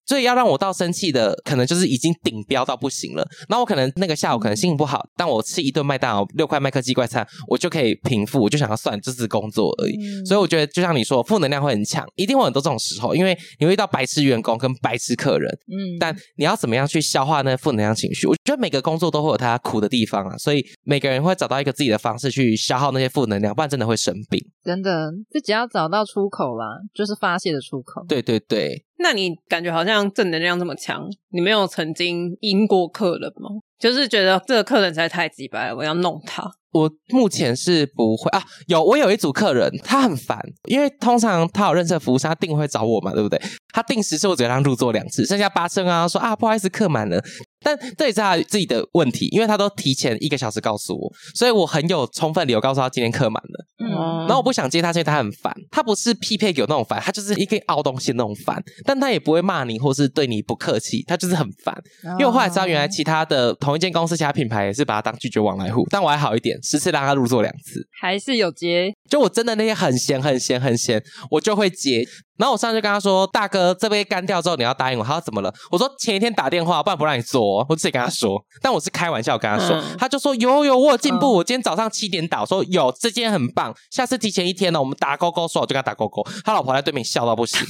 [0.05, 3.28] 所以要让我到生气的，可能就是已经顶标到不行了。
[3.49, 9.95] 那我可能那个下午可能心情不好，嗯、但我吃一顿麦当劳六块麦克鸡怪餐，我就可以平复，我就想要算这是工作而已。
[9.97, 15.51] 嗯、所以我觉得，就像你说，负能量会很强，一定会很多这种时候，因为你会遇到白痴员工跟白痴客人。
[15.67, 18.28] 嗯，但你要怎么样去消化那负能量情绪？
[18.28, 20.63] 我觉得每个工作都会有它苦的地方啊，所以。
[20.88, 24.39] 每个人会找到一个自己的方式去消耗那些负能量，不然真的会生病。
[24.63, 28.05] 真的，自己要找到出口啦，就是发泄的出口。
[28.07, 33.49] 对对对，那你感觉好像正能量这么强，你没有曾经赢过客人吗？
[33.80, 36.43] 就是觉得这个客人实在太鸡掰了，我要弄他。
[36.76, 43.41] 我目前是不会啊，有我有一组客人，他很烦，因为通常他有认识的服务生，他定会找我嘛，对不对？
[43.73, 47.23] 他定十次，我只让他入座两次，剩下八次啊，说啊不好意思，客满了。
[47.63, 53.65] 但这也是他自己的问题，因为他都提前一个小时告诉我，所以我很有充分理由告诉他今天客满了。
[53.84, 53.89] 嗯，
[54.28, 55.51] 然后我不想接他，所以他很烦。
[55.71, 61.76] 他不是匹配给我那种烦，他就是一个凹东西那种烦，但他也不会骂你或是对你不客气，他就是很烦。
[62.03, 66.57] 因为我后来知道，原来其他的同一间公司其他品牌也是把他当拒绝往来户，但我还好一点。
[66.66, 68.91] 十次让他入座两次，还是有接。
[69.07, 72.03] 就我真的那些很闲很闲很闲，我就会接。
[72.38, 79.78] 然后我上次就跟他说：“大哥，这杯干掉之后你要答应我。”他说：“怎么了？”我说：“前一天打电话，不然不让你做。”我自己跟他说，但我是开玩笑跟他说。
[79.78, 81.28] 嗯、他就说：“有有，我有进步。
[81.28, 83.74] 嗯、我今天早上七点打，我说有，这间很棒。
[83.89, 86.22] 下次提前一天呢，我们打勾勾。”说我就跟他打勾勾。
[86.43, 87.66] 他老婆在对面笑到不行。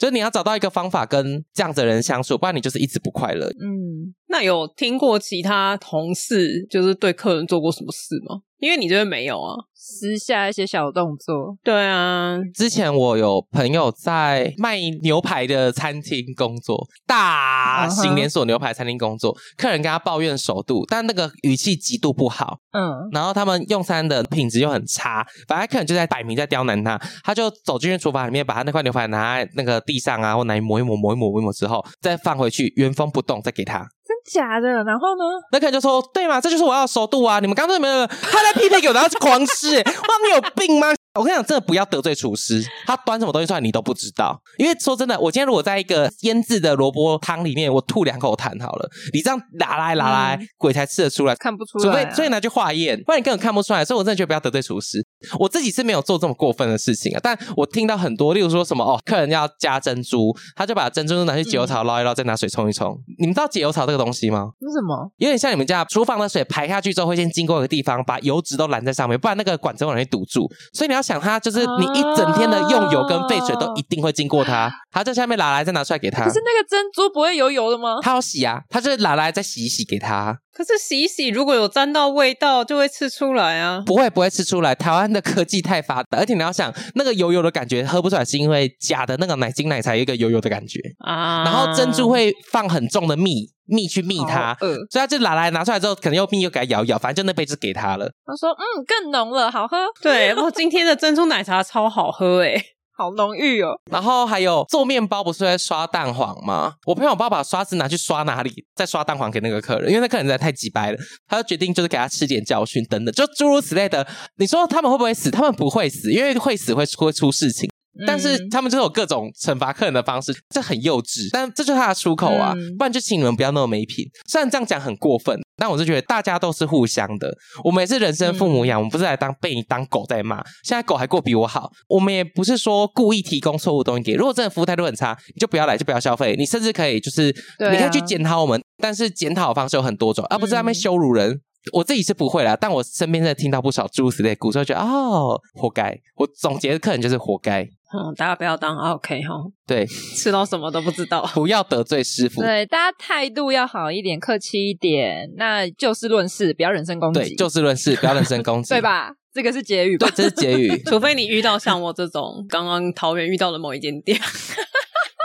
[0.00, 3.46] 就是你要找到一个方法跟这样子的人相处，不然你就是一直不快乐。
[3.60, 8.40] 嗯，那有听过其他同事就是对客人做过什么事吗？
[8.60, 9.54] 因为你这边没有啊，
[9.90, 11.56] 私下一些小动作。
[11.64, 19.62] 对啊，之前我有朋友在卖牛排的餐厅工作，大型连锁牛排餐厅工作，uh huh.
[19.62, 22.58] 客人跟他抱怨熟度，但那个语气极度不好。
[22.72, 33.84] 嗯，然后他们用餐的品质又很差，反正客人就在摆明在刁难他，他就走进去厨房里面，把他那块牛排拿在那个地上啊，或拿抹一抹，抹一抹，抹一抹之后，再放回去，原封不动再给他。
[34.32, 35.24] 假的，然后呢？
[35.52, 37.40] 那客人就说：“对嘛，这就是我要的熟度啊！
[37.40, 38.06] 你们刚刚有没有？
[38.06, 39.82] 他在匹配给我，然后狂吃，哇，
[40.24, 44.40] 你有病吗？”我跟你讲，真的不要得罪厨师，他端什么东西出来你都不知道。
[44.58, 51.92] 因为说真的，我今天如果在一个腌制的萝卜汤里面，我吐两口痰好了，你这样拿来拿来，嗯、鬼才吃得出来，看不出来、啊。
[51.92, 53.84] 所以所以拿去化验，不然你根本看不出来。
[53.84, 55.04] 所以我真的觉得不要得罪厨师。
[55.38, 62.96] 我自己是没有做这么过分的事情啊，但我听到很多，例如说什么哦，客人要加珍珠，他就把珍珠拿去解油槽捞一捞，再拿水冲一冲。
[63.18, 64.50] 你们知道解油槽这个东西吗？
[64.60, 65.10] 是什么？
[65.16, 70.48] 有点像你们家厨房的水排下去之后，会先经过一个地方，把油脂都拦在上面，不然那个管子会容易堵住。
[70.72, 71.70] 所以你要想，它就是。
[71.80, 76.24] 你一整天的用油跟废水都一定会经过它，它在下面拿来再拿出来给他。
[76.24, 77.98] 可是那个珍珠不会油油的吗？
[78.02, 80.36] 它要洗啊，它就是拿来再洗一洗给他。
[80.52, 83.82] 可是洗一洗，如果有沾到味道，就会吃出来啊。
[83.86, 91.44] 不会不会吃出来，台湾的科技太发达，而且你要想那个油油的感觉喝不出来，是因为假的那个奶精奶茶有一个油油的感觉啊。
[91.44, 98.10] 然后珍珠会放很重的蜜蜜去蜜它，嗯，所以他就拿来拿出来之后，可能又蜜又给它咬一咬，反正就那杯子给他了。
[98.26, 102.62] 他说：“嗯，更浓了，好喝。”对，我今天的珍珠奶茶超好喝诶。
[102.96, 103.70] 好浓郁哦。
[103.90, 106.74] 然后还有做面包不是在刷蛋黄吗？
[106.84, 114.06] 我朋友爸把刷子拿去刷哪里，再刷蛋黄给那个客人，因为那客人实在太机掰了，他就决定就是给他吃点教训等等，就诸如此类的。
[114.36, 115.30] 你说他们会不会死？
[115.30, 117.69] 他们不会死，因为会死会会出事情。
[118.06, 121.28] 但是他们就有各种惩罚客人的方式，这很幼稚。
[121.32, 124.04] 但这就是他的出口啊，嗯、不然就请你们不要那么没品。
[124.28, 127.32] 虽然这样讲很过分，但我是觉得大家都是互相的。
[127.64, 130.36] 我们也是人生父母养，我们不是来当被你当狗在骂。
[130.62, 134.14] 现在狗还过比我好，我们也不是说故意提供错误东西给。
[134.14, 136.36] 如果真的服务态度很差，你就不要来，就不要消费。
[136.38, 141.40] 你甚至可以就是，你可以去检讨我们，但是检讨的方式有很多种，而不是在那边羞辱人。
[141.72, 145.98] 我自己是不会啦，但我身边在听到不少诸如此类故事，觉得哦，活该。
[146.16, 147.62] 我总结的客人就是活该。
[147.92, 149.34] 嗯，大家不要当 OK 哈。
[149.66, 149.84] 对，
[150.16, 152.40] 吃到什么都不知道， 不要得罪师傅。
[152.40, 155.28] 对，大家态度要好一点，客气一点。
[155.36, 157.20] 那就事论事，不要人身攻击。
[157.20, 159.12] 对，就事论事，不要人身攻 击，对吧？
[159.32, 160.08] 这个是结语吧？
[160.08, 160.82] 对，这是结语。
[160.86, 164.18] 除非你遇到像我这种刚刚桃园遇到的某一间店。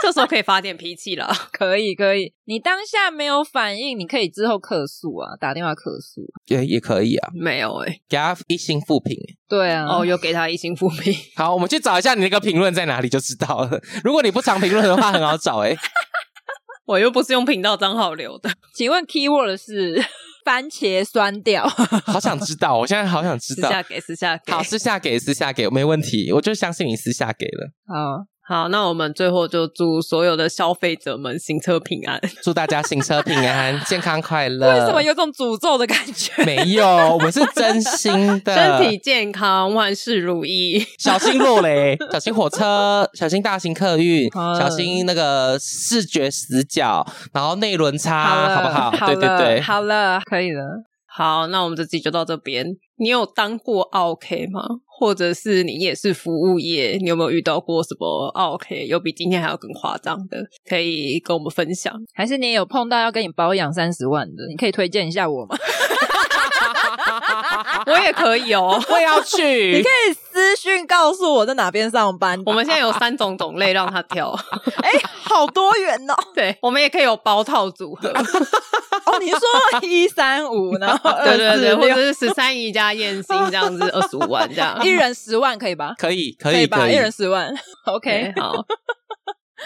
[0.06, 2.32] 这时候可以发点脾气了， 可以可以。
[2.44, 7.28] 你当下没有反应，你可以之后客诉啊，打电话客诉，也也可以啊。
[7.34, 9.16] 没有哎、欸，给他一星复评。
[9.48, 11.12] 对啊，哦，有给他一星复评。
[11.34, 13.80] 好，我们去找一下你那个评论在哪里就知道了。
[14.04, 15.78] 如果你不常评论的话，很好找哎、欸。
[16.86, 18.48] 我又不是用频道账号留的。
[18.76, 20.00] 请问 keyword 是
[20.44, 21.66] 番茄酸掉？
[22.06, 23.68] 好想知道，我现在好想知道。
[23.68, 24.52] 私下给，私下给。
[24.52, 26.30] 好，私下给，私下给，没问题。
[26.30, 27.72] 我就相信你私下给了。
[27.88, 28.26] 好。
[28.48, 34.72] 好，那我们最后就祝所有的消费者们行车平安， 祝大家行车平安、健康快乐。
[34.72, 36.44] 为什么有种诅咒的感觉？
[36.44, 48.90] 没有，我们是真心的，身体健康，万事如意，小心落雷，小心火车，小心大型客运，小心那个视觉死角，然后内轮差，好不好？
[48.92, 50.62] 好对对对，好了，可以了。
[51.08, 52.76] 好，那我们这集就到这边。
[52.98, 54.62] 你有当过 OK 吗？
[54.86, 60.38] 或者是你也是服务业，你有没有遇到过什么 OK 有比今天还要更夸张的？
[60.66, 61.94] 可以跟我们分享。
[62.14, 64.46] 还是你有碰到要跟你保养三十万的？
[64.48, 65.54] 你可以推荐一下我吗？
[67.86, 69.76] 我也可以哦， 我也要去。
[69.76, 72.40] 你可以私讯告诉我在哪边上班。
[72.46, 74.30] 我们现在有三种种类让他挑，
[74.82, 76.14] 哎、欸，好多元哦。
[76.34, 78.08] 对，我们也可以有包套组合。
[78.08, 79.38] 哦，你说
[79.82, 85.94] 一三五，然后对对对，或者是十三姨加燕心这样子，二十五万这样，一人十万可以吧？
[85.98, 86.88] 可以，可以，可以吧？
[86.88, 87.54] 一人十万
[87.84, 88.64] ，OK，好。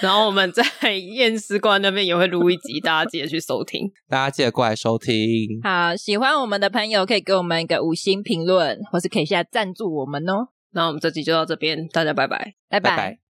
[0.00, 0.62] 然后我们在
[0.94, 5.60] 验尸官那边也会录一集，大家记得去收听，大家记得过来收听。
[5.62, 10.48] 好，喜欢我们的朋友可以给我们一个五星评论，或是可以下赞助我们哦。
[10.72, 12.90] 那我们这集就到这边，大家拜拜，拜拜。
[12.90, 13.29] 拜拜。